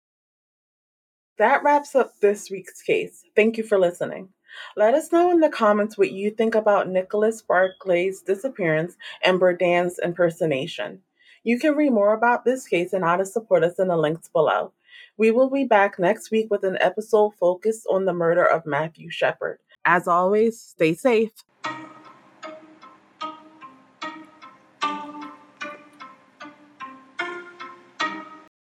That 1.38 1.64
wraps 1.64 1.96
up 1.96 2.20
this 2.20 2.50
week's 2.52 2.82
case. 2.82 3.24
Thank 3.38 3.58
you 3.58 3.64
for 3.64 3.80
listening. 3.80 4.30
Let 4.76 4.96
us 4.96 5.14
know 5.14 5.32
in 5.32 5.40
the 5.40 5.50
comments 5.50 5.98
what 5.98 6.12
you 6.12 6.30
think 6.30 6.56
about 6.56 6.90
Nicholas 6.90 7.42
Barclay's 7.42 8.22
disappearance 8.22 8.98
and 9.24 9.40
Bourdin's 9.40 9.98
impersonation. 9.98 11.02
You 11.46 11.58
can 11.58 11.76
read 11.76 11.92
more 11.92 12.14
about 12.14 12.44
this 12.44 12.68
case 12.68 12.92
and 12.92 13.04
how 13.04 13.16
to 13.16 13.26
support 13.26 13.64
us 13.64 13.80
in 13.80 13.88
the 13.88 13.96
links 13.96 14.28
below. 14.28 14.74
We 15.18 15.32
will 15.32 15.50
be 15.50 15.64
back 15.64 15.98
next 15.98 16.30
week 16.30 16.48
with 16.52 16.64
an 16.64 16.78
episode 16.82 17.36
focused 17.40 17.88
on 17.90 18.04
the 18.06 18.14
murder 18.14 18.46
of 18.46 18.66
Matthew 18.66 19.10
Shepard. 19.10 19.60
As 19.86 20.08
always, 20.08 20.60
stay 20.60 20.94
safe. 20.94 21.32